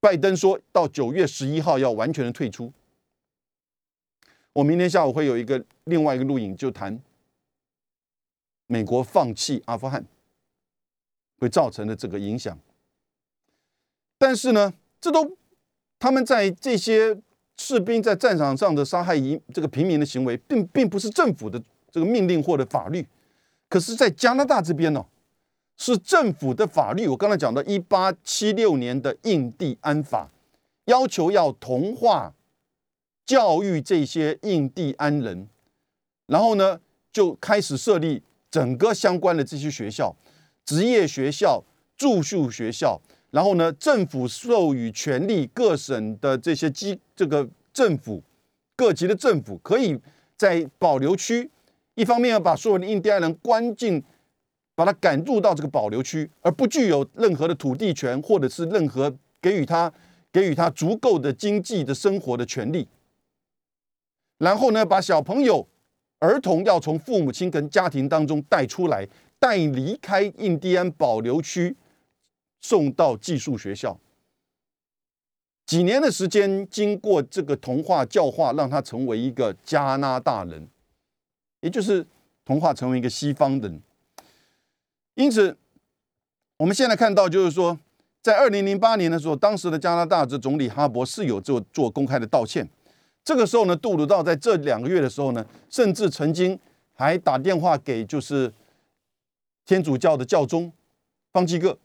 [0.00, 2.72] 拜登说到九月十一号要完全的退出。
[4.52, 7.00] 我明天下午会有一个另外一个录影，就谈
[8.66, 10.04] 美国放弃阿富汗
[11.38, 12.56] 会造成的这个影响。
[14.16, 15.36] 但是呢，这都
[15.98, 17.18] 他们在这些
[17.56, 23.06] 士兵在战场上的杀害一这个平民的行为，并并不是政府的这个命令或者法律。
[23.68, 25.04] 可是，在加拿大这边呢，
[25.76, 27.06] 是政府的法律。
[27.08, 30.30] 我刚才讲到一八七六年的印第安法，
[30.86, 32.34] 要求要同化。
[33.26, 35.48] 教育这些印第安人，
[36.26, 36.78] 然后呢，
[37.10, 40.14] 就开始设立整个相关的这些学校、
[40.66, 41.64] 职业学校、
[41.96, 48.22] 住宿学校，然后呢，政府授予权利，各省的这些机这个政府
[48.76, 49.98] 各级的政府，可以
[50.36, 51.50] 在保留区，
[51.94, 54.04] 一方面要把所有的印第安人关进，
[54.74, 59.92] 把他赶入到这个保留区，而不具有任何的土地权，或者是任何给予他
[60.32, 62.88] 给予他足够的经济的生活的权利。
[64.38, 65.68] 然后呢，把小朋友、
[66.18, 69.08] 儿童要从父母亲跟家庭当中带出来，
[69.38, 71.76] 带离开印第安保留区，
[72.60, 73.98] 送到寄宿学校。
[75.66, 80.68] 几年的时间，经过这个童话教化，让他成为一个加拿大人，
[81.60, 82.04] 也就是
[82.44, 83.80] 童话成为一个西方人。
[85.14, 85.56] 因此，
[86.56, 87.78] 我们现在看到，就是说，
[88.20, 92.68] 在二零零八年的时候，当时的加拿大的总理哈伯是有做做公开的道歉。
[93.22, 96.58] 这个时候呢，杜鲁道在这两个月的时候呢，甚至曾经
[96.94, 98.52] 还打电话给就是
[99.64, 100.72] 天主教的教宗
[101.32, 101.78] 方济各，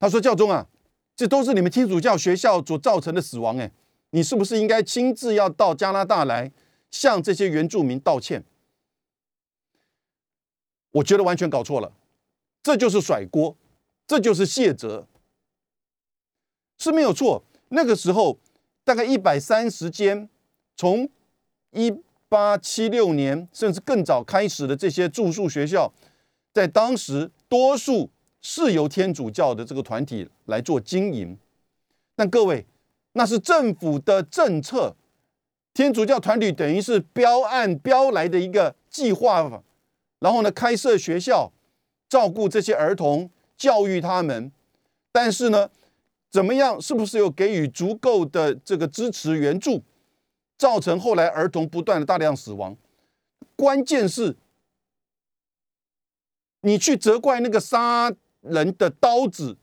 [0.00, 0.66] 他说：“教宗啊，
[1.14, 3.70] 这都是你们天主教学校所造成的死亡，哎，
[4.10, 6.50] 你是不是应该亲自要到加拿大来
[6.90, 8.42] 向这些原住民道歉？”
[10.90, 11.92] 我觉得完全搞错了，
[12.62, 13.56] 这就是甩锅，
[14.06, 15.06] 这就是卸责，
[16.78, 17.44] 是没有错。
[17.68, 18.38] 那个时候
[18.84, 20.28] 大概一百三十间。
[20.74, 21.08] 从
[21.72, 21.92] 一
[22.30, 25.92] 八七六年甚至更早开始的这些住宿学校，
[26.52, 31.38] 在当时多数是由天主教的这个团体来做经营，
[32.16, 32.66] 但各位，
[33.12, 34.96] 那是政府的政策，
[35.74, 39.62] 天主教团体等于是标案标来的一个计划，
[40.20, 41.52] 然后呢开设学校，
[42.12, 44.52] 照顾这些儿童，教育他们，
[45.10, 45.70] 但是呢，
[46.30, 49.82] 怎么样，是不是有给予足够的这个支持援助？
[50.58, 52.76] 造成后来儿童不断的大量死亡，
[53.56, 54.36] 关键是，
[56.60, 59.56] 你去责怪那个杀人的刀子，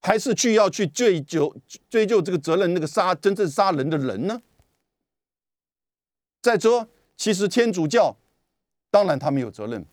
[0.00, 1.56] 还是去要去追究
[1.88, 4.40] 追究这个责任那个杀真正杀人的人呢？
[6.40, 8.16] 再说，其实天主教
[8.88, 9.84] 当然他们有责任，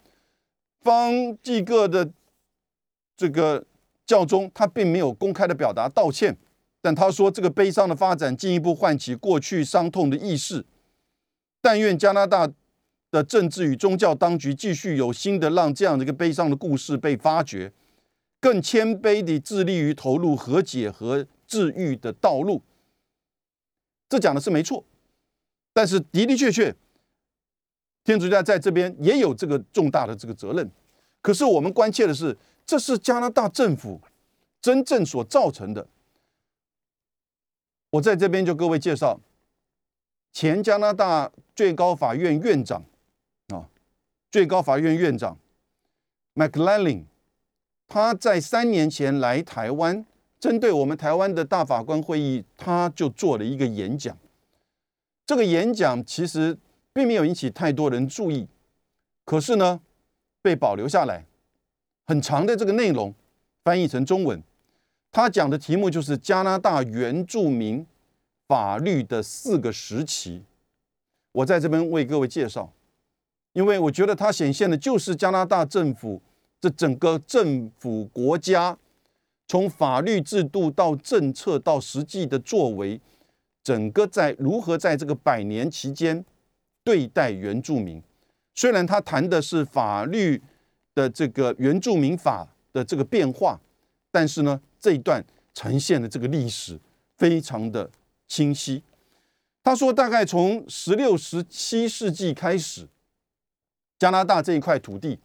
[0.88, 2.10] 方济各的
[3.18, 3.66] 这个
[4.06, 6.38] 教宗他并没有公开的表达道歉。
[6.82, 10.64] 但他说，这个悲伤的发展进一步唤起过去伤痛的意识。
[11.60, 12.50] 但愿加拿大
[13.12, 17.74] 的政治与宗教当局继续有心的让这样的一个悲伤的故事被发掘，
[18.40, 22.62] 更谦卑地致力于投入和解和治愈的道路。
[24.08, 24.86] 这讲的是没错，
[25.74, 26.74] 但是的的确确，
[28.08, 30.72] 天主教在这边也有这个重大的这个责任。
[31.22, 34.00] 可是我们关切的是，这是加拿大政府
[34.62, 35.86] 真正所造成的。
[37.90, 39.20] 我在这边就各位介绍，
[40.32, 42.82] 前加拿大最高法院院长
[43.50, 43.68] 啊，
[44.32, 45.38] 最高法院院长
[46.34, 47.04] McLean，
[47.90, 50.06] 他在三年前来台湾，
[50.40, 54.18] 针对我们台湾的大法官会议，他就做了一个演讲。
[55.26, 56.58] 这个演讲其实
[56.98, 58.48] 并没有引起太多人注意，
[59.24, 59.80] 可是呢，
[60.42, 61.28] 被保留下来，
[62.08, 63.14] 很长的这个内容
[63.64, 64.42] 翻译成中文。
[65.12, 67.86] 他讲的题目就是加拿大原住民
[68.48, 70.42] 法律的四个时期。
[71.34, 72.74] 我在这边为各位介绍，
[73.54, 76.20] 因为我觉得它显现的就是加拿大政府
[76.60, 78.76] 这整个政府国家
[79.48, 83.00] 从法律制度到政策到实际的作为。
[83.64, 86.26] 整个在如何在这个百年期间
[86.88, 88.02] 对待原住民，
[88.56, 90.42] 虽然他谈的是法律
[90.96, 93.60] 的这个原住民法的这个变化，
[94.10, 95.22] 但是呢，这一段
[95.54, 96.80] 呈现的这个历史
[97.18, 97.92] 非常的
[98.26, 98.82] 清晰。
[99.62, 102.88] 他说，大概从十六、十七世纪开始，
[104.00, 105.20] 加拿大这一块土地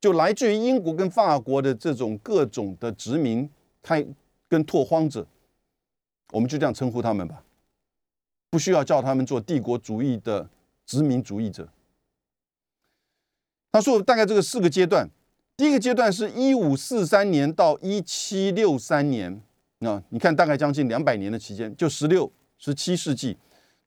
[0.00, 3.50] 就来自于英国跟法国的这种各种的殖民
[3.82, 4.06] 开
[4.48, 5.26] 跟拓荒者，
[6.30, 7.42] 我们就这样称呼他们吧。
[8.48, 10.48] 不需要叫他们做帝国主义的
[10.90, 11.68] 殖民主义者。
[13.70, 15.08] 他说，大概这个四个阶段，
[15.56, 19.40] 第一个阶段是一五四三年到一七六三年，
[19.78, 23.36] 那你看大概将近两百年的期间，就十六、十七世纪。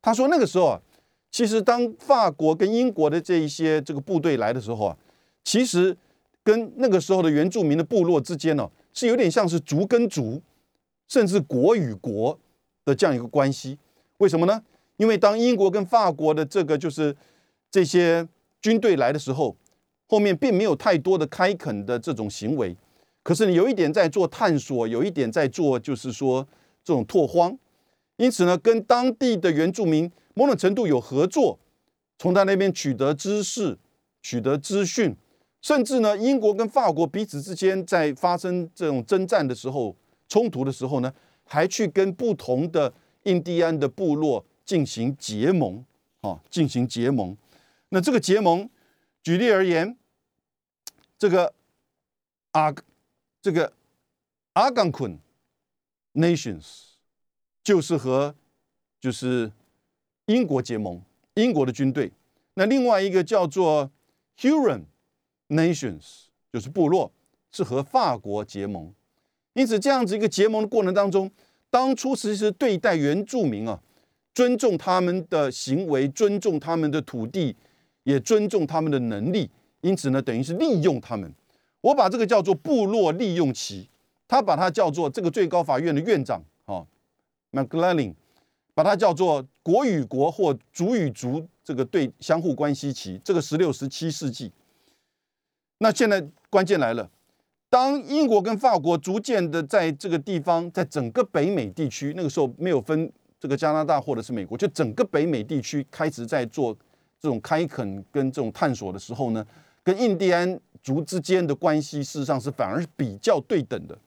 [0.01, 0.81] 他说那个时候啊，
[1.29, 4.97] 其实当法国跟英国的这一些这个部队来的时候啊，
[5.43, 5.97] 其实
[6.41, 10.41] 跟那个时候的原住民的部落之间呢，是有点像是族跟族，
[11.09, 12.39] 甚至国与国
[12.85, 13.77] 的这样一个关系。
[14.19, 14.63] 为什么呢？
[14.97, 17.15] 因为当英国跟法国的这个就是
[17.71, 18.27] 这些
[18.61, 19.55] 军队来的时候，
[20.07, 22.75] 后面并没有太多的开垦的这种行为，
[23.23, 26.47] 可是呢，有一点在做探索，有一点在做就是说
[26.83, 27.57] 这种拓荒，
[28.17, 31.57] 因此呢，跟当地的原住民某种程度有合作，
[32.19, 33.77] 从他那边取得知识、
[34.21, 35.15] 取得资讯，
[35.61, 39.95] 甚至呢，英国跟法国彼此之间在发生这种征战的时候、
[40.29, 41.11] 冲突的时候呢，
[41.43, 42.93] 还去跟不同的。
[43.25, 45.83] 印第安的部落进行结盟，
[46.21, 47.35] 啊，进行结盟。
[47.89, 48.69] 那这个结盟，
[49.21, 49.97] 举例而言，
[51.17, 51.53] 这个
[52.51, 52.73] 阿
[53.41, 53.73] 这个
[54.53, 55.19] 阿冈昆
[56.13, 56.93] nations
[57.63, 58.35] 就是和
[58.99, 59.51] 就是
[60.27, 61.01] 英国结盟，
[61.35, 62.11] 英国的军队。
[62.55, 63.91] 那另外一个叫做
[64.37, 64.83] Huron
[65.49, 67.11] nations 就是部落，
[67.51, 68.93] 是和法国结盟。
[69.53, 71.31] 因此，这样子一个结盟的过程当中。
[71.69, 73.81] 当初其实对待原住民啊，
[74.33, 77.55] 尊重他们的行为，尊重他们的土地，
[78.03, 79.49] 也尊重他们的能力。
[79.81, 81.31] 因此呢，等于是利用他们。
[81.81, 83.89] 我把这个叫做部落利用期，
[84.27, 86.85] 他把它叫做这个最高法院的院长啊
[87.51, 88.13] ，McLean，
[88.73, 93.19] 把它叫做国与国或族与族这个对相互关系期。
[93.23, 94.51] 这个十六、十七世纪。
[95.79, 97.09] 那现在关键来了。
[97.69, 103.11] 当英国跟法国逐渐的在这个地方，在整个北美地区，那个时候没有分
[103.43, 106.73] 这个加拿大或者是美国，就整个北美地区开始在做
[107.19, 109.45] 这种开垦跟这种探索的时候呢，
[109.83, 113.97] 跟印第安族之间的关系事实上是反而是比较对等的。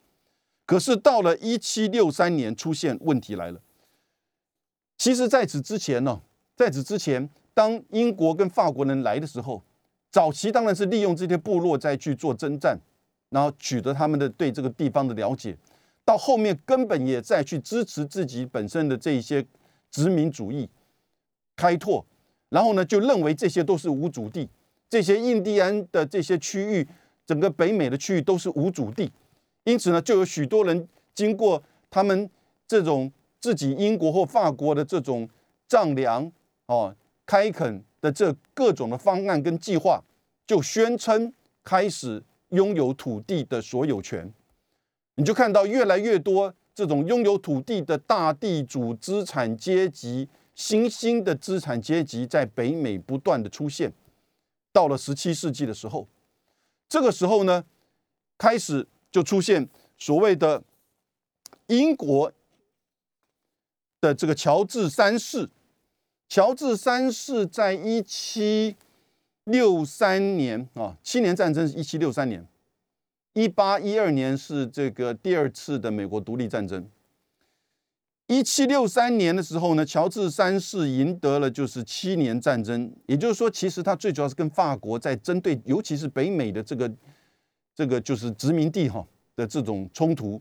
[0.65, 3.61] 可是到了一七六三年，出现问题来了。
[4.97, 6.23] 其实在此之前呢，
[6.57, 9.63] 在此之前，当英国跟法国人来的时候，
[10.11, 12.81] 早期当然是利用这些部落再去做征战。
[13.29, 15.55] 然后取得他们的对这个地方的了解，
[16.07, 19.45] 到后面根本也在去支持自己本身的这一些
[19.91, 20.67] 殖民主义
[21.55, 22.07] 开拓，
[22.49, 24.49] 然后呢就认为这些都是无主地，
[24.89, 26.89] 这些印第安的这些区域，
[27.27, 29.13] 整个北美的区域都是无主地，
[29.65, 32.31] 因此呢就有许多人经过他们
[32.67, 35.29] 这种自己英国或法国的这种
[35.69, 36.33] 丈量
[36.67, 36.95] 哦
[37.27, 40.01] 开垦的这各种的方案跟计划，
[40.47, 42.23] 就宣称开始。
[42.51, 44.33] 拥有土地的所有权，
[45.17, 53.93] 你就看到越来越多这种拥有土地的大地主资产阶级、新兴的资产阶级在北美不断的出现。
[54.73, 56.07] 到了十七世纪的时候，
[56.89, 57.65] 这个时候呢，
[58.39, 59.69] 开始就出现
[59.99, 60.63] 所谓的
[61.67, 62.33] 英国
[64.01, 65.51] 的这个乔治三世。
[66.29, 68.77] 乔治三世在一七。
[69.49, 72.45] 六三年啊，七年战争是一七六三年，
[73.37, 76.89] 一八一二年是这个第二次的美国独立战争。
[78.29, 86.91] 一七六三年的时候呢，乔治三世赢得了就是七年战争，也就是说，其实他最主要是跟法国在针对，尤其是北美的这个
[87.75, 89.07] 这个就是殖民地哈
[89.37, 90.41] 的这种冲突。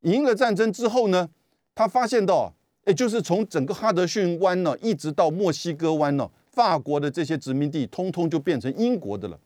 [0.00, 1.28] 赢了战争之后呢，
[1.74, 2.50] 他发现到，
[2.86, 6.30] 也就是从整个哈德逊湾呢，一直到墨西哥湾呢。
[6.50, 9.38] 法国的这些殖民地，通通就变成英国的了，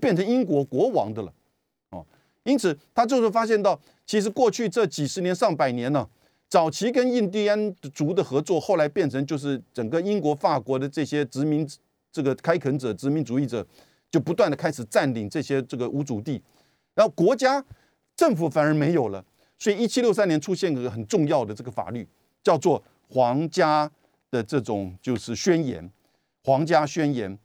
[0.00, 1.34] 变成英国国王的了，
[2.44, 6.08] 因此他就是发现到，其实过去这几十年、上百年呢，
[6.48, 11.68] 早期跟印第安族的合作，后来变成就是整个英国、法国的这些殖民
[12.10, 13.64] 这个开垦者、殖民主义者，
[14.10, 16.42] 就不断的开始占领这些这个无主地，
[16.94, 17.64] 然后国家
[18.16, 19.24] 政府反而没有了。
[19.58, 22.06] 所以一七六三年出现个很重要的这个法律，
[22.42, 23.88] 叫做皇家
[24.30, 25.88] 的这种就是宣言，
[26.42, 27.38] 皇家宣言。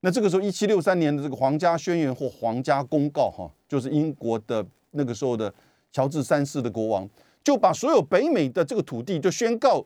[0.00, 5.52] 那这个时候一七六三年的这个皇家宣言或皇家公告，哈，就是英国的那个时候的
[5.92, 7.08] 乔治三世的国王，
[7.44, 9.84] 就把所有北美的这个土地就宣告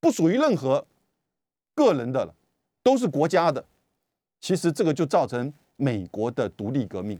[0.00, 0.86] 不属于任何
[1.74, 2.34] 个人的了，
[2.82, 3.64] 都是国家的。
[4.40, 7.18] 其实这个就造成美国的独立革命，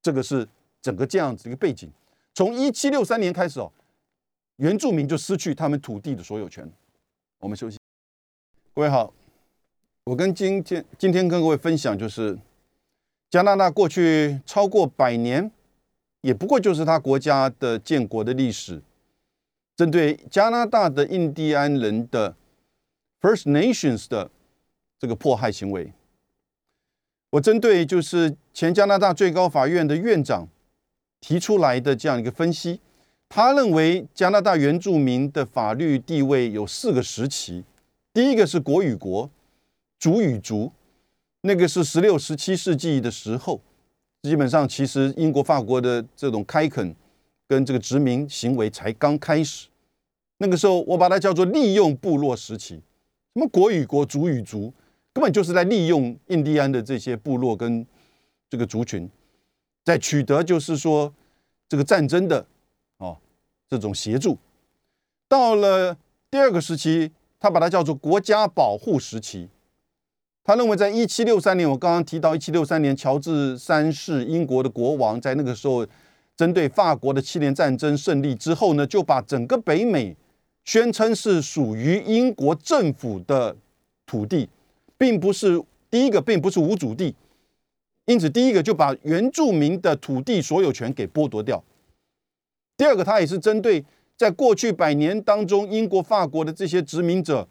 [0.00, 0.48] 这个是
[0.80, 1.90] 整个这样子一个背景。
[2.32, 3.72] 从一七六三年开始哦，
[4.56, 6.70] 原住民就失去他们土地的所有权。
[7.40, 7.76] 我们休息。
[8.72, 9.12] 各位好，
[10.04, 12.38] 我跟今天今天跟各位分享，就是
[13.30, 15.50] 加拿大过去超过百年，
[16.20, 18.82] 也不过就是他国家的建国的历史，
[19.74, 22.36] 针对加拿大的印第安人的
[23.22, 24.30] First Nations 的
[24.98, 25.92] 这个迫害行为，
[27.30, 30.48] 我针对就是前加拿大最高法院的院长。
[31.26, 32.82] 提出来的这样一个分析，
[33.30, 37.64] 他认为加拿大原住民的法律地位有四个时期。
[38.12, 39.30] 第一个是国与国、
[40.04, 40.70] 族与族，
[41.40, 43.58] 那个是十六、十七世纪的时候，
[44.22, 46.94] 基本上其实英国、法国的这种开垦
[47.48, 49.68] 跟这个殖民行为才刚开始。
[50.36, 52.74] 那个时候，我把它叫做利用部落时期。
[53.32, 54.70] 什么国与国、族与族，
[55.14, 57.86] 根本就是在利用印第安的这些部落跟
[58.50, 59.08] 这个族群。
[59.86, 61.10] 在取得就是说
[61.66, 62.46] 这个战争的
[62.98, 63.16] 哦
[63.70, 64.36] 这种协助，
[65.26, 65.96] 到了
[66.30, 69.48] 第二个时期，他把它叫做国家保护时期。
[70.46, 75.86] 他认为，在一七六三年，我刚刚提到一七六三年，乔治三世英国的国王在那个时候
[76.36, 80.14] 针对法国的七年战争胜利之后呢，就把整个北美
[80.66, 83.56] 宣称是属于英国政府的
[84.04, 84.46] 土地，
[84.98, 85.58] 并不是
[85.90, 87.14] 第一个，并不是无主地。
[88.04, 91.64] 因此，第一个就把原住民的土地所有权给剥夺掉。
[92.76, 93.82] 第二个，他也是针对
[94.14, 97.48] 在过去百年当中，英国、法国的这些殖民者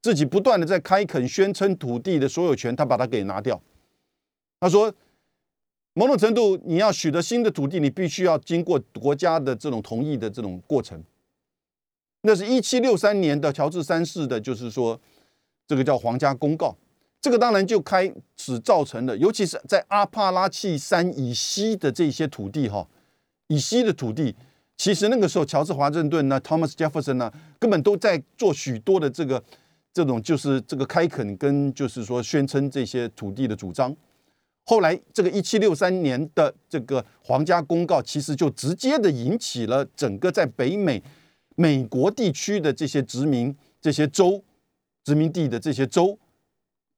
[0.00, 3.60] 自己不断的在开垦、宣称土地的所有权，他把它给拿掉。
[4.60, 4.92] 他说，
[5.94, 11.02] 某种程度，你要取得新的土地，你必须要经过国家的这种同意的这种过程。
[12.22, 15.00] 那是一七六三年的乔治三世的，就是说，
[15.66, 16.76] 这个叫皇家公告。
[17.20, 22.86] 这个当然就开始造成了，尤其是在阿帕拉契山以西的这些土地，哈，
[23.48, 24.36] 以西的土地，
[24.76, 29.42] 其实那个时候乔治华盛顿呢，Thomas Jefferson 呢，根本都在做许多的这个
[29.98, 33.92] 这种就是这个开垦跟就是说宣称这些土地的主张。
[34.64, 41.02] 后来这个一七六三年的这个皇家公告，其实就直接的引起了整个在北美
[41.56, 44.40] 美国地区的这些殖民这些州
[45.02, 46.16] 殖民地的这些州。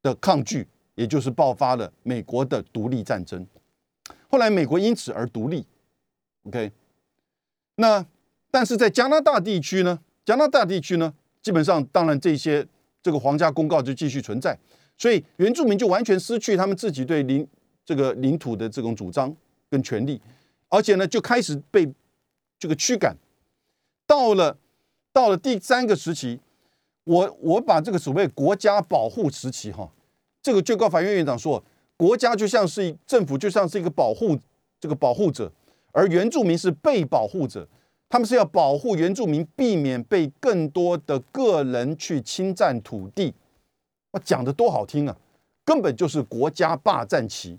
[0.02, 3.46] 的抗拒，也就是爆发了美国的独立战争。
[4.30, 5.66] 后来美国因此而独立。
[6.44, 6.72] OK，
[7.74, 8.06] 那
[8.50, 10.00] 但是在加拿大地区呢？
[10.24, 12.66] 加拿大地区呢，基本上当然这些
[13.02, 14.58] 这个皇家公告就继续存在，
[14.96, 17.46] 所以原住民就完全失去他们自己对领
[17.84, 19.34] 这个领土的这种主张
[19.68, 20.20] 跟权利，
[20.68, 21.92] 而且呢就开始被
[22.58, 23.16] 这个驱赶。
[24.06, 24.58] 到了
[25.12, 26.40] 到了第三个时期。
[27.04, 29.90] 我我把这个所谓国家保护时期哈，
[30.42, 31.64] 这个最高法院院长说，
[31.96, 34.38] 国家就像是政府，就像是一个保护
[34.78, 35.50] 这个保护者，
[35.92, 37.66] 而原住民是被保护者，
[38.10, 43.32] 他们是要保护原住民，避免被更多的个人去侵占土地。
[44.10, 45.16] 我讲的多好听啊，
[45.64, 47.56] 根本就是国家霸占期，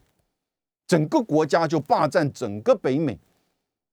[0.86, 3.18] 整个国家就霸占整个北美，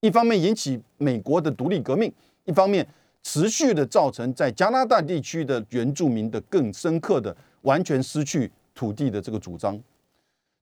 [0.01, 2.13] 一方面引起美国的独立革命，
[2.45, 2.87] 一方面。
[3.25, 9.79] 持续的造成在加拿大地区的原住民的更深刻的完全失去土地的这个主张，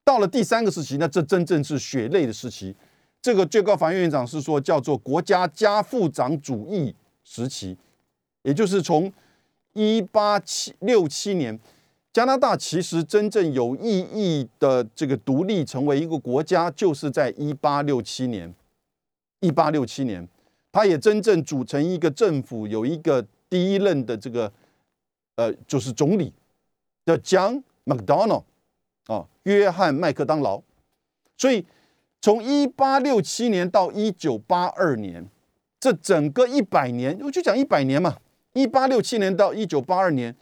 [0.02, 2.74] 到了第三个时期，那这真正是血泪的时期。
[3.26, 7.76] 这个最高法院院长是说叫做国家家父长主义时期，
[8.42, 9.12] 也就是从
[9.72, 11.58] 一八七六七年，
[12.12, 18.54] 加拿大其实真正有意义的这个独立成为一个国家，就是在一八六七年，
[19.40, 20.28] 一八六七年。
[20.70, 24.52] 他也真正组成一个政府，有一个第一任的这个，
[25.34, 26.32] 呃，就是总理，
[27.04, 28.44] 叫 John McDonald，
[29.06, 30.62] 啊，约翰麦克当劳。
[31.36, 31.66] 所以
[32.26, 35.28] 从一八六七年到一九八二年，
[35.78, 38.16] 这整个一百年，我就讲一百年嘛，
[38.52, 40.34] 一八六七年到一九八二年，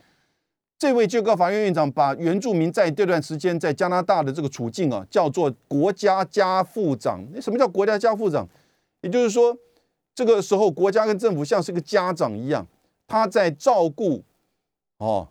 [0.79, 7.23] 这位最高法院院长把原住民在这段时间在加拿大的这个处境啊，叫做国家家父长。
[7.35, 8.49] 那什么叫国家家父长？
[9.03, 9.55] 也就是说，
[10.15, 12.67] 这个时候国家跟政府像是个家长一样，
[13.07, 14.25] 他在照顾，
[14.97, 15.29] 哦，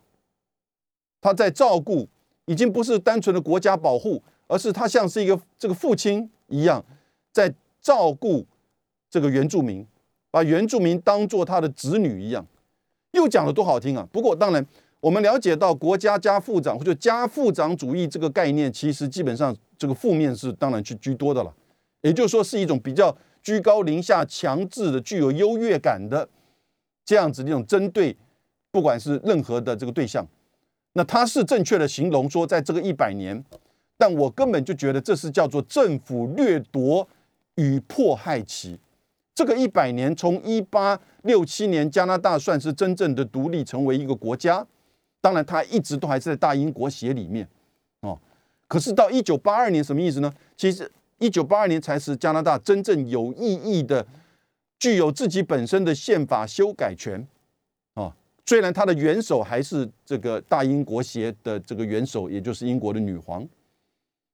[1.19, 2.07] 他在照顾，
[2.45, 4.21] 已经不是单纯的国家保护，
[4.53, 6.83] 而是他像是一个这个父亲一样，
[7.31, 8.45] 在照顾
[9.09, 9.85] 这个原住民，
[10.29, 12.45] 把原住民当做他的子女一样。
[13.11, 14.07] 又讲的多好听啊！
[14.11, 14.65] 不过当然。
[15.03, 21.53] 我们了解到国家加副长或者加副长主义这个概念，其实基本上这个负面是当然去居多的了。
[22.03, 26.29] 也就是说，是一种比较居高临下、强制的、具有优越感的
[27.03, 28.15] 这样子的一种针对，
[28.71, 30.25] 不管是任何的这个对象。
[30.93, 33.43] 那他是正确的形容说，在这个一百年，
[34.03, 37.07] 但我根本就觉得这是叫做政府掠夺
[37.55, 38.77] 与迫害期。
[39.33, 44.67] 这个一百年，从一八六七年加拿大算是真正的独立，成为一个国家。
[45.21, 47.47] 当然，他一直都还是在大英国协里面，
[48.01, 48.19] 哦。
[48.67, 50.29] 可是到一九八二年，什么意思呢？
[50.57, 54.05] 其实一九八二年才是加拿大真正有意义的、
[54.77, 57.25] 具有自己本身的宪法修改权，
[57.93, 58.13] 哦。
[58.45, 63.47] 虽然他的元首还是这个大英国协的这个元首，也就是英国的女皇，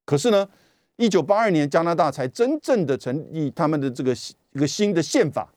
[0.10, 0.50] 可是呢，
[0.96, 4.12] 一九八二年加拿大才真正的成立他们的这个
[4.54, 5.54] 一个新的宪法，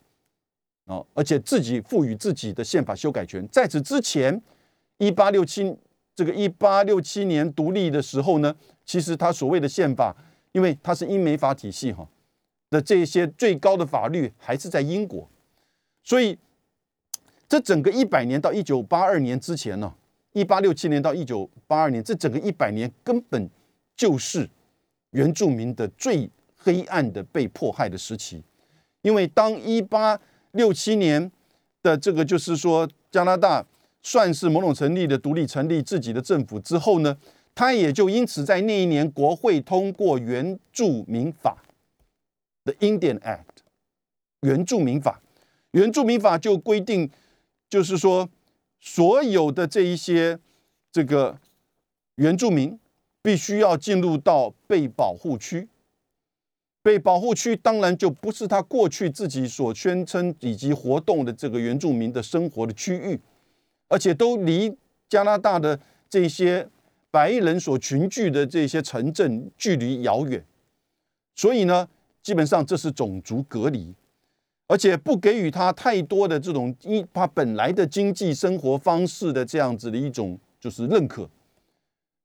[0.85, 3.47] 哦，而且自己赋予自己的宪法修改权。
[3.51, 4.39] 在此之前。
[4.99, 5.75] 一八六七，
[6.15, 10.15] 这个一八六七年独立的时候呢，其实他所谓的宪法，
[10.53, 12.07] 因为它是英美法体系哈，
[12.69, 15.27] 的这些最高的法律还是在英国，
[16.03, 16.37] 所以
[17.49, 19.93] 这整个一百年到一九八二年之前呢，
[20.31, 23.49] 一八六七年到一九八二年，这整个一百年根本
[23.95, 24.49] 就是
[25.11, 28.43] 原住民的最黑暗的被迫害的时期，
[29.01, 30.19] 因为当一八
[30.51, 31.31] 六七年
[31.81, 33.65] 的这个就是说加拿大。
[34.05, 37.17] 算是某种成立的独立成立自己的政府之后呢，
[37.55, 41.63] 他也就因此在那一年国会通过原住民法
[42.65, 43.63] 的 Indian Act，
[44.41, 45.21] 原住民法，
[45.71, 47.09] 原住民法就规定，
[47.69, 48.29] 就是说
[48.81, 50.37] 所有的这一些
[50.91, 51.39] 这个
[52.15, 52.77] 原住民
[53.23, 55.67] 必须要进入到被保护区，
[56.83, 63.19] 被保护区当然就不是他过去自己所宣称以及活动的这个原住民的生活的区域。
[63.89, 64.75] 而且都离
[65.07, 66.67] 加拿大的这些
[67.11, 70.43] 白人所群聚的这些城镇距离遥远，
[71.35, 71.87] 所以呢，
[72.23, 73.93] 基本上这是种族隔离，
[74.67, 81.29] 而且不给予他太多的这种一他本来的经济生活方式的这样子的一种就是认可。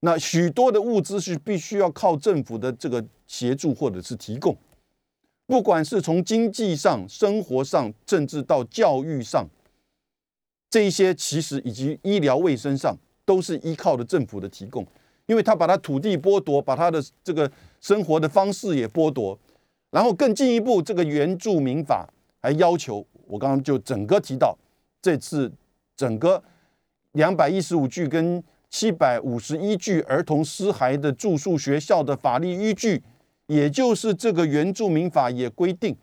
[0.00, 4.56] 那许多的物资是必须要靠政府的这个协助或者是提供，
[5.46, 9.46] 不管是从经济上、生活上，甚至到教育上。
[10.70, 12.94] 这一些其实以及医疗卫生上
[13.24, 14.86] 都是依靠的政府的提供，
[15.26, 19.38] 因为他把他土地剥夺，把他的这个生活的方式也剥夺，
[19.90, 22.06] 然后更进一步，这个原住民法
[22.40, 24.56] 还要求我刚刚就整个提到
[25.00, 25.50] 这次
[25.96, 26.42] 整个
[27.12, 33.02] 两百一十五句跟七百五十一句儿童尸骸的住宿学校的法律依据，
[33.46, 35.96] 也就是这个原住民法也规定，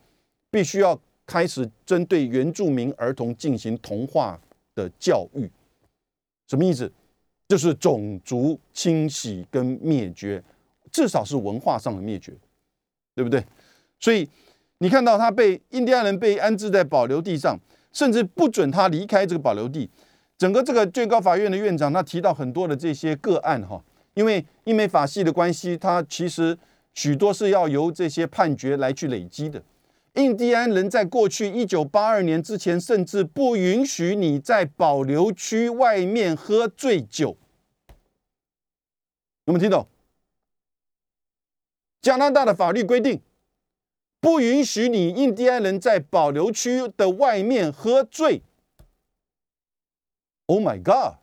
[0.49, 4.39] 必须要开始针对原住民儿童进行同化。
[4.75, 5.49] 的教育
[6.49, 6.91] 什么意思？
[7.47, 10.43] 就是种族清洗跟灭绝，
[10.91, 12.33] 至少是文化上的灭绝，
[13.15, 13.41] 对不对？
[14.01, 14.29] 所以
[14.79, 17.57] 你看到他被印第安人被安置在保留地上，
[17.93, 19.89] 甚至不准他离开这个保留地。
[20.37, 23.81] 整个这个最高法院的院长他提到很多的这些个案哈，
[24.15, 26.57] 因为英美法系的关系，他其实
[26.93, 29.63] 许多是要由这些判决来去累积的。
[30.15, 37.37] 印第安人在过去一九八二年之前，甚至不允许你在保留区外面喝醉酒。
[39.45, 39.87] 有没有听懂？
[42.01, 43.21] 加拿大的法律规定，
[44.19, 48.41] 不允许你印第安人在保留区的外面喝醉。
[50.47, 51.17] Oh my god！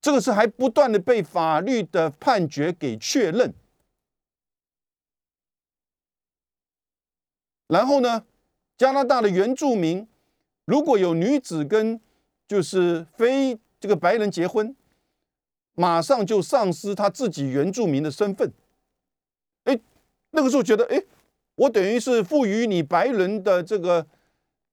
[0.00, 3.54] 这个是还不断的被法律的判决给确认。
[7.68, 8.26] 然后呢，
[8.76, 10.06] 加拿大的原住民
[10.64, 12.00] 如果有女子跟
[12.46, 14.76] 就是非这个白人结婚，
[15.74, 18.52] 马上就丧失他自己原住民的身份。
[19.64, 19.78] 哎，
[20.32, 21.02] 那个时候觉得，哎，
[21.54, 24.06] 我等于是赋予你白人的这个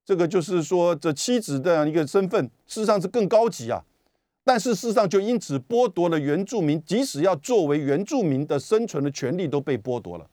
[0.10, 3.86] 这个，就是说这妻子的一个身份，事实上是更高级啊。
[4.44, 10.28] 但是事实上就因此剥夺了原住民，即使要作为原住民的生存的权利都被剥夺了。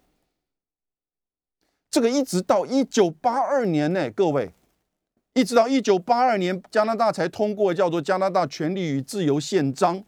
[1.91, 4.51] 这个一直到一九八二年呢，各位，
[5.35, 9.99] 一直到一九八二年，加拿大才通过叫做《加拿大权利与自由宪章》。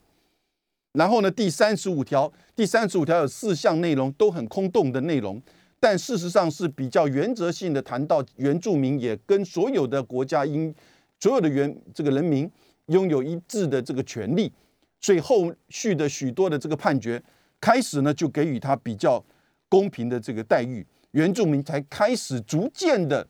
[0.93, 5.43] 然后呢，第三十五条，第三十五条有四项内容都很空洞的内容，
[5.81, 10.75] 但事实上是比较原则性的，谈到原住民也跟所有的国家应
[11.21, 12.51] 所有的原这个人民
[12.87, 14.53] 拥有一致的这个权利。
[15.01, 17.23] 所以后续的许多的这个判决
[17.61, 19.25] 开始呢，就给予他比较
[19.69, 23.27] 公平的这个待遇，原住民才开始逐渐的。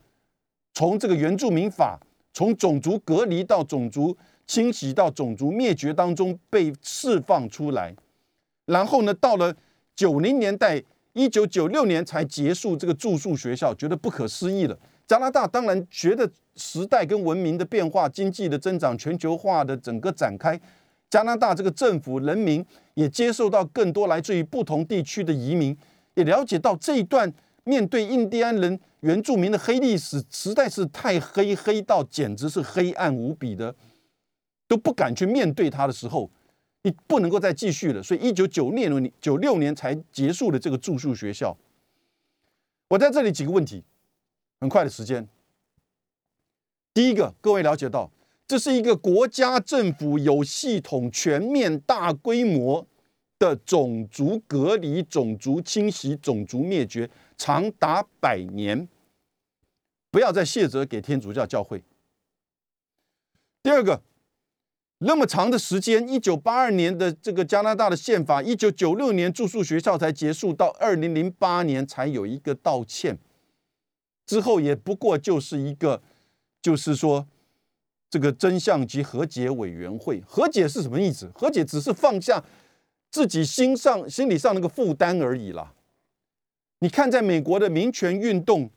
[0.72, 2.00] 从这个原住民法，
[2.32, 7.94] 从种族隔离到种族清洗到种族灭绝当中被释放出来，
[8.64, 9.54] 然后呢，到了
[9.94, 10.82] 九零年代，
[11.18, 14.78] 一九九六年才结束这个住宿学校，觉得不可思议了。
[15.04, 20.60] 加拿大当然觉得时代跟文明的变化、经济的增长、全球化的整个展开，
[21.10, 22.64] 加拿大这个政府人民
[22.94, 25.76] 也接受到更多来自于不同地区的移民，
[26.14, 27.32] 也了解到这一段
[27.64, 28.78] 面对印第安人。
[29.00, 33.74] 原住民的黑历史实在是太黑，黑到简直是黑暗无比的，
[34.68, 36.30] 都不敢去面对它的时候，
[36.88, 38.02] 你不能够再继续了。
[38.02, 41.56] 所以，一九九六年九六年才结束了这个住宿学校。
[42.88, 43.84] 我在这里几个问题，
[44.60, 45.28] 很快的时间。
[46.94, 48.10] 第一个，各位了解到，
[48.46, 52.86] 这是一个国家政府有系统、全面、大规模
[53.38, 57.10] 的种族隔离、种族清洗、种族灭绝。
[57.36, 58.88] 长达百年，
[60.10, 61.84] 不要再卸责给天主教教会。
[63.62, 64.02] 第二个，
[65.00, 73.16] 那么长的时间，一九八二年的这个加拿大的宪法，一九九六年住宿学校才结束，到二零零八年才有一个道歉，
[74.26, 76.02] 之后也不过就是一个，
[76.60, 77.28] 就是说
[78.10, 80.20] 这个真相及和解委员会。
[80.26, 81.30] 和解是什么意思？
[81.32, 82.42] 和解只是放下
[83.12, 85.74] 自己心上、心理上那个负担而已啦。
[86.80, 88.68] 你看，在美国的民权运动，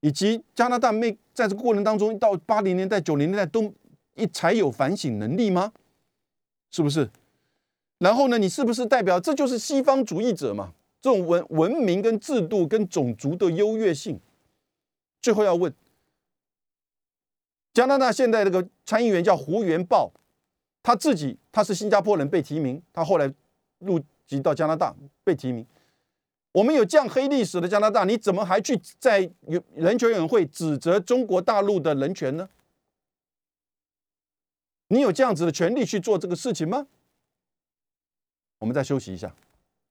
[0.00, 3.72] 以及加拿大没在这个过程当中，到八零年代、九零年代都
[4.14, 5.72] 一才有反省能力吗？
[6.70, 7.10] 是不是？
[7.98, 10.72] 然后呢，你是不是代表这就是西方主义者嘛？
[11.00, 14.18] 这种文文明跟制度跟种族的优越性。
[15.22, 15.72] 最后要问，
[17.72, 20.12] 加拿大现在这个参议员叫胡元豹，
[20.82, 23.32] 他自己他是新加坡人被提名，他后来
[23.78, 25.64] 入籍到加拿大被提名。
[26.52, 29.30] 我们有这样黑历史的加拿大，你怎么还去在
[29.74, 32.48] 人权委员会指责中国大陆的人权呢？
[34.94, 36.86] 你有这样子的权利去做这个事情吗？
[38.58, 39.34] 我们再休息一下。